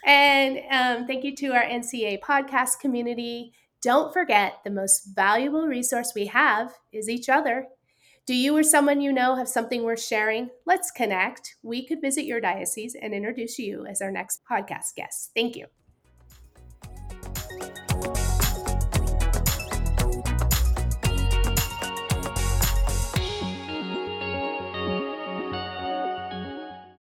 and 0.06 0.60
um, 0.70 1.06
thank 1.06 1.24
you 1.24 1.34
to 1.34 1.48
our 1.48 1.62
NCEA 1.62 2.20
podcast 2.20 2.78
community. 2.78 3.54
Don't 3.82 4.12
forget 4.12 4.60
the 4.64 4.70
most 4.70 5.14
valuable 5.14 5.66
resource 5.66 6.12
we 6.14 6.26
have 6.26 6.74
is 6.92 7.08
each 7.08 7.28
other. 7.28 7.66
Do 8.26 8.34
you 8.34 8.56
or 8.56 8.62
someone 8.62 9.02
you 9.02 9.12
know 9.12 9.34
have 9.34 9.48
something 9.48 9.82
worth 9.82 10.02
sharing? 10.02 10.48
Let's 10.64 10.90
connect. 10.90 11.56
We 11.62 11.86
could 11.86 12.00
visit 12.00 12.24
your 12.24 12.40
diocese 12.40 12.96
and 13.00 13.12
introduce 13.12 13.58
you 13.58 13.84
as 13.84 14.00
our 14.00 14.10
next 14.10 14.40
podcast 14.50 14.94
guest. 14.96 15.30
Thank 15.34 15.56
you. 15.56 15.66